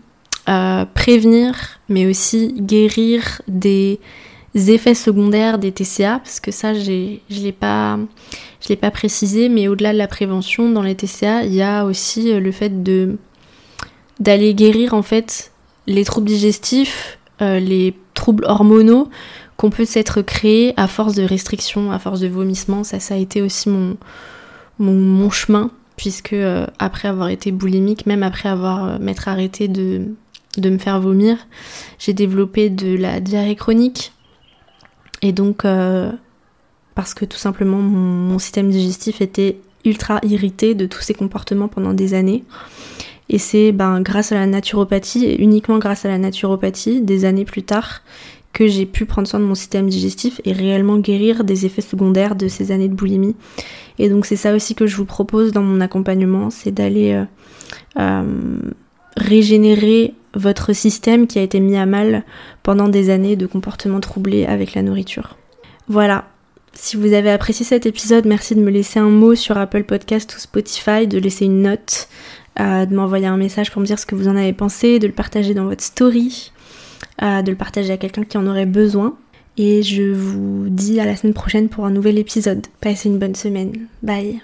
euh, 0.48 0.84
prévenir, 0.84 1.80
mais 1.88 2.06
aussi 2.06 2.52
guérir 2.52 3.40
des 3.48 3.98
effets 4.54 4.94
secondaires 4.94 5.58
des 5.58 5.72
TCA, 5.72 6.18
parce 6.18 6.38
que 6.38 6.50
ça, 6.50 6.74
je 6.74 6.90
ne 6.90 7.40
l'ai 7.42 7.52
pas, 7.52 7.98
pas 8.80 8.90
précisé, 8.90 9.48
mais 9.48 9.68
au-delà 9.68 9.94
de 9.94 9.98
la 9.98 10.06
prévention, 10.06 10.70
dans 10.70 10.82
les 10.82 10.94
TCA, 10.94 11.44
il 11.44 11.54
y 11.54 11.62
a 11.62 11.86
aussi 11.86 12.38
le 12.38 12.52
fait 12.52 12.82
d'aller 14.20 14.54
guérir 14.54 14.92
en 14.92 15.02
fait 15.02 15.50
les 15.86 16.04
troubles 16.04 16.26
digestifs, 16.26 17.18
euh, 17.42 17.58
les 17.58 17.94
troubles 18.14 18.44
hormonaux 18.46 19.08
qu'on 19.56 19.70
peut 19.70 19.84
s'être 19.84 20.20
créés 20.22 20.74
à 20.76 20.86
force 20.86 21.14
de 21.14 21.22
restrictions, 21.22 21.90
à 21.92 21.98
force 21.98 22.20
de 22.20 22.28
vomissements. 22.28 22.84
Ça, 22.84 23.00
ça 23.00 23.14
a 23.14 23.16
été 23.16 23.40
aussi 23.40 23.70
mon, 24.78 25.30
chemin, 25.30 25.70
puisque 25.96 26.34
euh, 26.34 26.66
après 26.78 27.08
avoir 27.08 27.28
été 27.28 27.52
boulimique, 27.52 28.06
même 28.06 28.22
après 28.22 28.48
avoir 28.48 28.84
euh, 28.84 28.98
m'être 28.98 29.28
arrêté 29.28 29.68
de, 29.68 30.14
me 30.62 30.78
faire 30.78 31.00
vomir. 31.00 31.38
J'ai 31.98 32.12
développé 32.12 32.68
de 32.68 32.96
la 32.96 33.20
diarrhée 33.20 33.56
chronique. 33.56 34.12
Et 35.22 35.32
donc, 35.32 35.64
parce 36.94 37.14
que 37.14 37.24
tout 37.24 37.38
simplement 37.38 37.78
mon, 37.78 38.38
système 38.38 38.70
digestif 38.70 39.20
était 39.20 39.58
ultra 39.84 40.20
irrité 40.22 40.74
de 40.74 40.86
tous 40.86 41.00
ces 41.00 41.14
comportements 41.14 41.68
pendant 41.68 41.94
des 41.94 42.12
années. 42.12 42.44
Et 43.28 43.38
c'est 43.38 43.72
ben, 43.72 44.00
grâce 44.00 44.32
à 44.32 44.36
la 44.36 44.46
naturopathie, 44.46 45.24
et 45.24 45.42
uniquement 45.42 45.78
grâce 45.78 46.04
à 46.04 46.08
la 46.08 46.18
naturopathie, 46.18 47.00
des 47.00 47.24
années 47.24 47.44
plus 47.44 47.62
tard, 47.62 48.02
que 48.52 48.66
j'ai 48.66 48.86
pu 48.86 49.04
prendre 49.04 49.28
soin 49.28 49.38
de 49.38 49.44
mon 49.44 49.54
système 49.54 49.86
digestif 49.86 50.40
et 50.46 50.52
réellement 50.52 50.96
guérir 50.96 51.44
des 51.44 51.66
effets 51.66 51.82
secondaires 51.82 52.36
de 52.36 52.48
ces 52.48 52.72
années 52.72 52.88
de 52.88 52.94
boulimie. 52.94 53.36
Et 53.98 54.08
donc 54.08 54.24
c'est 54.24 54.36
ça 54.36 54.54
aussi 54.54 54.74
que 54.74 54.86
je 54.86 54.96
vous 54.96 55.04
propose 55.04 55.52
dans 55.52 55.62
mon 55.62 55.82
accompagnement, 55.82 56.48
c'est 56.48 56.70
d'aller 56.70 57.12
euh, 57.12 57.24
euh, 57.98 58.58
régénérer 59.18 60.14
votre 60.32 60.72
système 60.72 61.26
qui 61.26 61.38
a 61.38 61.42
été 61.42 61.60
mis 61.60 61.76
à 61.76 61.84
mal 61.84 62.24
pendant 62.62 62.88
des 62.88 63.10
années 63.10 63.36
de 63.36 63.46
comportements 63.46 64.00
troublés 64.00 64.46
avec 64.46 64.74
la 64.74 64.80
nourriture. 64.80 65.36
Voilà. 65.88 66.24
Si 66.72 66.96
vous 66.96 67.12
avez 67.12 67.30
apprécié 67.30 67.64
cet 67.64 67.86
épisode, 67.86 68.26
merci 68.26 68.54
de 68.54 68.60
me 68.60 68.70
laisser 68.70 68.98
un 68.98 69.08
mot 69.08 69.34
sur 69.34 69.56
Apple 69.56 69.84
Podcast 69.84 70.34
ou 70.34 70.38
Spotify, 70.38 71.06
de 71.06 71.18
laisser 71.18 71.46
une 71.46 71.62
note, 71.62 72.08
de 72.58 72.94
m'envoyer 72.94 73.26
un 73.26 73.36
message 73.36 73.70
pour 73.70 73.80
me 73.80 73.86
dire 73.86 73.98
ce 73.98 74.06
que 74.06 74.14
vous 74.14 74.28
en 74.28 74.36
avez 74.36 74.52
pensé, 74.52 74.98
de 74.98 75.06
le 75.06 75.12
partager 75.12 75.54
dans 75.54 75.64
votre 75.64 75.82
story, 75.82 76.52
euh, 77.22 77.42
de 77.42 77.50
le 77.50 77.56
partager 77.56 77.92
à 77.92 77.96
quelqu'un 77.96 78.24
qui 78.24 78.38
en 78.38 78.46
aurait 78.46 78.66
besoin. 78.66 79.16
Et 79.58 79.82
je 79.82 80.12
vous 80.12 80.66
dis 80.68 81.00
à 81.00 81.06
la 81.06 81.16
semaine 81.16 81.34
prochaine 81.34 81.68
pour 81.68 81.86
un 81.86 81.90
nouvel 81.90 82.18
épisode. 82.18 82.66
Passez 82.80 83.08
une 83.08 83.18
bonne 83.18 83.34
semaine. 83.34 83.72
Bye. 84.02 84.40